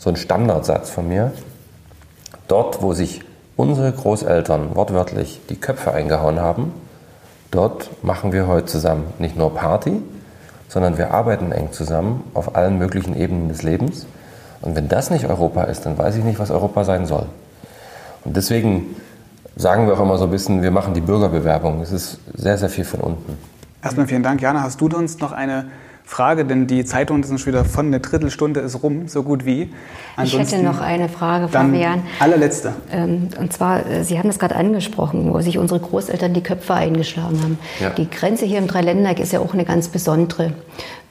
so 0.00 0.08
ein 0.08 0.16
Standardsatz 0.16 0.88
von 0.88 1.06
mir. 1.08 1.30
Dort, 2.48 2.82
wo 2.82 2.94
sich 2.94 3.20
unsere 3.54 3.92
Großeltern 3.92 4.74
wortwörtlich 4.74 5.40
die 5.50 5.56
Köpfe 5.56 5.92
eingehauen 5.92 6.40
haben, 6.40 6.72
dort 7.50 7.90
machen 8.02 8.32
wir 8.32 8.46
heute 8.46 8.66
zusammen 8.66 9.04
nicht 9.18 9.36
nur 9.36 9.54
Party, 9.54 10.00
sondern 10.68 10.96
wir 10.96 11.12
arbeiten 11.12 11.52
eng 11.52 11.70
zusammen 11.72 12.24
auf 12.32 12.56
allen 12.56 12.78
möglichen 12.78 13.14
Ebenen 13.14 13.50
des 13.50 13.62
Lebens. 13.62 14.06
Und 14.62 14.74
wenn 14.74 14.88
das 14.88 15.10
nicht 15.10 15.26
Europa 15.26 15.64
ist, 15.64 15.84
dann 15.84 15.98
weiß 15.98 16.16
ich 16.16 16.24
nicht, 16.24 16.38
was 16.38 16.50
Europa 16.50 16.84
sein 16.84 17.04
soll. 17.04 17.26
Und 18.24 18.36
deswegen 18.36 18.96
sagen 19.54 19.86
wir 19.86 19.94
auch 19.94 20.00
immer 20.00 20.16
so 20.16 20.24
ein 20.24 20.30
bisschen, 20.30 20.62
wir 20.62 20.70
machen 20.70 20.94
die 20.94 21.02
Bürgerbewerbung. 21.02 21.82
Es 21.82 21.92
ist 21.92 22.20
sehr, 22.34 22.56
sehr 22.56 22.70
viel 22.70 22.84
von 22.84 23.00
unten. 23.00 23.36
Erstmal 23.82 24.06
vielen 24.06 24.22
Dank. 24.22 24.40
Jana, 24.40 24.62
hast 24.62 24.80
du 24.80 24.86
uns 24.86 25.18
noch 25.18 25.32
eine 25.32 25.66
Frage, 26.04 26.44
denn 26.44 26.66
die 26.66 26.84
Zeitung 26.84 27.22
ist 27.22 27.28
schon 27.28 27.46
wieder 27.46 27.64
von 27.64 27.86
eine 27.86 28.00
Drittelstunde 28.00 28.60
ist 28.60 28.82
rum, 28.82 29.06
so 29.06 29.22
gut 29.22 29.44
wie. 29.44 29.72
Ansonsten 30.16 30.40
ich 30.40 30.52
hätte 30.52 30.64
noch 30.64 30.80
eine 30.80 31.08
Frage, 31.08 31.48
Fabian. 31.48 32.02
Allerletzte. 32.18 32.74
Ähm, 32.90 33.28
und 33.38 33.52
zwar, 33.52 33.86
äh, 33.86 34.02
Sie 34.02 34.18
haben 34.18 34.28
es 34.28 34.38
gerade 34.38 34.56
angesprochen, 34.56 35.32
wo 35.32 35.40
sich 35.40 35.58
unsere 35.58 35.80
Großeltern 35.80 36.34
die 36.34 36.42
Köpfe 36.42 36.74
eingeschlagen 36.74 37.40
haben. 37.42 37.58
Ja. 37.80 37.90
Die 37.90 38.10
Grenze 38.10 38.44
hier 38.44 38.58
im 38.58 38.66
Dreiländereck 38.66 39.20
ist 39.20 39.32
ja 39.32 39.40
auch 39.40 39.54
eine 39.54 39.64
ganz 39.64 39.88
besondere 39.88 40.52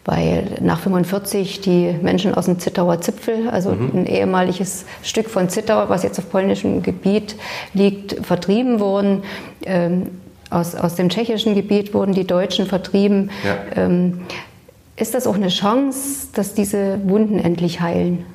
weil 0.06 0.58
nach 0.62 0.80
45 0.80 1.62
die 1.62 1.94
Menschen 2.02 2.34
aus 2.34 2.46
dem 2.46 2.58
Zittauer 2.58 3.00
Zipfel, 3.00 3.48
also 3.50 3.72
mhm. 3.72 3.92
ein 3.94 4.06
ehemaliges 4.08 4.86
Stück 5.04 5.30
von 5.30 5.50
Zittau, 5.50 5.88
was 5.88 6.02
jetzt 6.02 6.18
auf 6.18 6.32
polnischem 6.32 6.82
Gebiet 6.82 7.36
liegt, 7.76 8.26
vertrieben 8.26 8.80
wurden. 8.80 9.24
Ähm, 9.66 10.08
aus, 10.50 10.74
aus 10.74 10.96
dem 10.96 11.10
tschechischen 11.10 11.54
Gebiet 11.54 11.94
wurden 11.94 12.14
die 12.14 12.26
Deutschen 12.26 12.66
vertrieben. 12.66 13.30
Ja. 13.46 13.84
Ähm, 13.84 14.22
ist 15.00 15.14
das 15.14 15.28
auch 15.28 15.36
eine 15.36 15.50
Chance, 15.50 16.28
dass 16.34 16.54
diese 16.54 17.00
Wunden 17.08 17.40
endlich 17.40 17.82
heilen? 17.82 18.26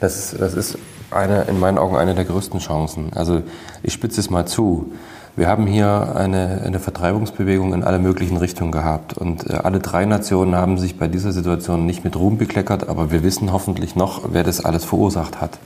Das 0.00 0.16
ist, 0.16 0.40
das 0.40 0.54
ist 0.54 0.78
eine, 1.10 1.42
in 1.42 1.58
meinen 1.58 1.78
Augen 1.78 1.96
eine 1.96 2.14
der 2.14 2.24
größten 2.24 2.60
Chancen. 2.60 3.10
Also 3.14 3.42
ich 3.82 3.92
spitze 3.92 4.20
es 4.20 4.30
mal 4.30 4.46
zu. 4.46 4.92
Wir 5.36 5.46
haben 5.46 5.66
hier 5.66 6.14
eine, 6.16 6.62
eine 6.64 6.80
Vertreibungsbewegung 6.80 7.72
in 7.72 7.84
alle 7.84 7.98
möglichen 7.98 8.36
Richtungen 8.36 8.72
gehabt. 8.72 9.16
Und 9.16 9.48
äh, 9.48 9.54
alle 9.54 9.78
drei 9.78 10.04
Nationen 10.04 10.56
haben 10.56 10.78
sich 10.78 10.98
bei 10.98 11.08
dieser 11.08 11.32
Situation 11.32 11.86
nicht 11.86 12.04
mit 12.04 12.16
Ruhm 12.16 12.38
bekleckert, 12.38 12.88
aber 12.88 13.10
wir 13.10 13.22
wissen 13.22 13.52
hoffentlich 13.52 13.94
noch, 13.94 14.22
wer 14.32 14.44
das 14.44 14.64
alles 14.64 14.84
verursacht 14.84 15.40
hat. 15.40 15.58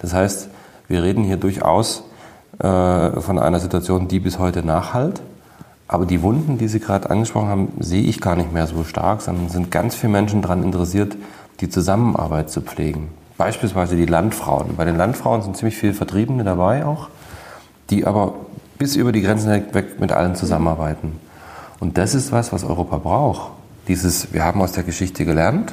Das 0.00 0.14
heißt, 0.14 0.48
wir 0.88 1.02
reden 1.02 1.24
hier 1.24 1.36
durchaus 1.36 2.04
äh, 2.58 3.20
von 3.20 3.38
einer 3.38 3.60
Situation, 3.60 4.08
die 4.08 4.20
bis 4.20 4.38
heute 4.38 4.64
nachhalt. 4.64 5.20
Aber 5.92 6.06
die 6.06 6.22
Wunden, 6.22 6.56
die 6.56 6.68
Sie 6.68 6.78
gerade 6.78 7.10
angesprochen 7.10 7.48
haben, 7.48 7.68
sehe 7.80 8.04
ich 8.04 8.20
gar 8.20 8.36
nicht 8.36 8.52
mehr 8.52 8.68
so 8.68 8.84
stark, 8.84 9.22
sondern 9.22 9.48
sind 9.48 9.72
ganz 9.72 9.96
viele 9.96 10.12
Menschen 10.12 10.40
daran 10.40 10.62
interessiert, 10.62 11.16
die 11.58 11.68
Zusammenarbeit 11.68 12.48
zu 12.48 12.60
pflegen. 12.60 13.08
Beispielsweise 13.36 13.96
die 13.96 14.06
Landfrauen. 14.06 14.76
Bei 14.76 14.84
den 14.84 14.96
Landfrauen 14.96 15.42
sind 15.42 15.56
ziemlich 15.56 15.76
viele 15.76 15.92
Vertriebene 15.92 16.44
dabei 16.44 16.86
auch, 16.86 17.08
die 17.90 18.06
aber 18.06 18.34
bis 18.78 18.94
über 18.94 19.10
die 19.10 19.20
Grenzen 19.20 19.50
hinweg 19.50 19.98
mit 19.98 20.12
allen 20.12 20.36
zusammenarbeiten. 20.36 21.18
Und 21.80 21.98
das 21.98 22.14
ist 22.14 22.30
was, 22.30 22.52
was 22.52 22.62
Europa 22.62 22.98
braucht. 22.98 23.50
Dieses, 23.88 24.32
wir 24.32 24.44
haben 24.44 24.62
aus 24.62 24.70
der 24.70 24.84
Geschichte 24.84 25.24
gelernt, 25.24 25.72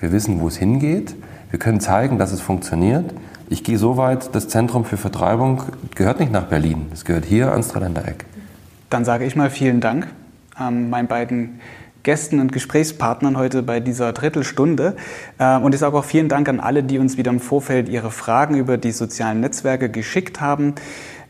wir 0.00 0.10
wissen, 0.10 0.40
wo 0.40 0.48
es 0.48 0.56
hingeht, 0.56 1.14
wir 1.50 1.60
können 1.60 1.78
zeigen, 1.78 2.18
dass 2.18 2.32
es 2.32 2.40
funktioniert. 2.40 3.14
Ich 3.50 3.62
gehe 3.62 3.78
so 3.78 3.96
weit, 3.96 4.34
das 4.34 4.48
Zentrum 4.48 4.84
für 4.84 4.96
Vertreibung 4.96 5.62
gehört 5.94 6.18
nicht 6.18 6.32
nach 6.32 6.46
Berlin, 6.46 6.86
es 6.92 7.04
gehört 7.04 7.24
hier 7.24 7.52
ans 7.52 7.68
Dreiländereck. 7.68 8.24
Dann 8.94 9.04
sage 9.04 9.24
ich 9.24 9.34
mal 9.34 9.50
vielen 9.50 9.80
Dank 9.80 10.06
an 10.54 10.88
meinen 10.88 11.08
beiden 11.08 11.60
Gästen 12.04 12.38
und 12.38 12.52
Gesprächspartnern 12.52 13.36
heute 13.36 13.64
bei 13.64 13.80
dieser 13.80 14.12
Drittelstunde. 14.12 14.94
Äh, 15.36 15.56
und 15.56 15.74
ich 15.74 15.80
sage 15.80 15.96
auch 15.96 16.04
vielen 16.04 16.28
Dank 16.28 16.48
an 16.48 16.60
alle, 16.60 16.84
die 16.84 17.00
uns 17.00 17.16
wieder 17.16 17.32
im 17.32 17.40
Vorfeld 17.40 17.88
ihre 17.88 18.12
Fragen 18.12 18.56
über 18.56 18.76
die 18.76 18.92
sozialen 18.92 19.40
Netzwerke 19.40 19.88
geschickt 19.88 20.40
haben. 20.40 20.76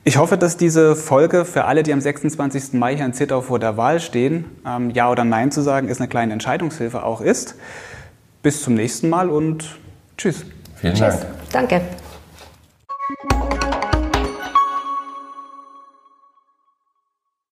Ich 0.04 0.18
hoffe, 0.18 0.36
dass 0.36 0.58
diese 0.58 0.94
Folge 0.94 1.46
für 1.46 1.64
alle, 1.64 1.82
die 1.82 1.94
am 1.94 2.02
26. 2.02 2.74
Mai 2.74 2.96
hier 2.96 3.06
in 3.06 3.14
Zittau 3.14 3.40
vor 3.40 3.58
der 3.58 3.78
Wahl 3.78 3.98
stehen, 3.98 4.44
ähm, 4.66 4.90
Ja 4.90 5.10
oder 5.10 5.24
Nein 5.24 5.50
zu 5.50 5.62
sagen, 5.62 5.88
ist 5.88 6.02
eine 6.02 6.08
kleine 6.08 6.34
Entscheidungshilfe 6.34 7.02
auch 7.02 7.22
ist. 7.22 7.54
Bis 8.42 8.62
zum 8.62 8.74
nächsten 8.74 9.08
Mal 9.08 9.30
und 9.30 9.78
tschüss. 10.18 10.44
Vielen 10.82 10.98
Dank. 10.98 11.26
Danke. 11.50 11.80